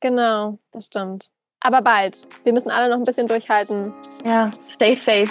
Genau, 0.00 0.58
das 0.72 0.86
stimmt. 0.86 1.30
Aber 1.60 1.82
bald. 1.82 2.26
Wir 2.44 2.52
müssen 2.52 2.70
alle 2.70 2.88
noch 2.88 2.96
ein 2.96 3.04
bisschen 3.04 3.28
durchhalten. 3.28 3.92
Ja, 4.24 4.50
stay 4.72 4.94
safe. 4.94 5.28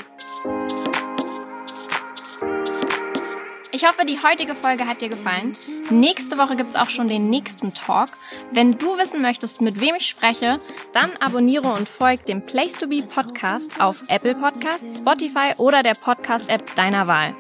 Ich 3.71 3.88
hoffe, 3.88 4.05
die 4.05 4.19
heutige 4.21 4.55
Folge 4.55 4.86
hat 4.88 4.99
dir 4.99 5.10
gefallen. 5.10 5.55
Nächste 5.89 6.38
Woche 6.38 6.55
gibt 6.58 6.71
es 6.71 6.75
auch 6.75 6.89
schon 6.89 7.08
den 7.08 7.29
nächsten 7.29 7.73
Talk. 7.73 8.10
Wenn 8.51 8.77
du 8.77 8.97
wissen 8.97 9.21
möchtest, 9.21 9.62
mit 9.62 9.79
wem 9.79 9.95
ich 9.95 10.05
spreche, 10.08 10.60
dann 10.91 11.12
abonniere 11.19 11.71
und 11.71 11.88
folge 11.88 12.23
dem 12.25 12.45
Place 12.45 12.73
to 12.73 12.88
Be 12.88 13.01
Podcast 13.03 13.79
auf 13.79 14.03
Apple 14.10 14.36
Podcasts, 14.36 14.97
Spotify 14.97 15.53
oder 15.58 15.82
der 15.82 15.93
Podcast-App 15.93 16.75
deiner 16.75 17.08
Wahl. 17.08 17.36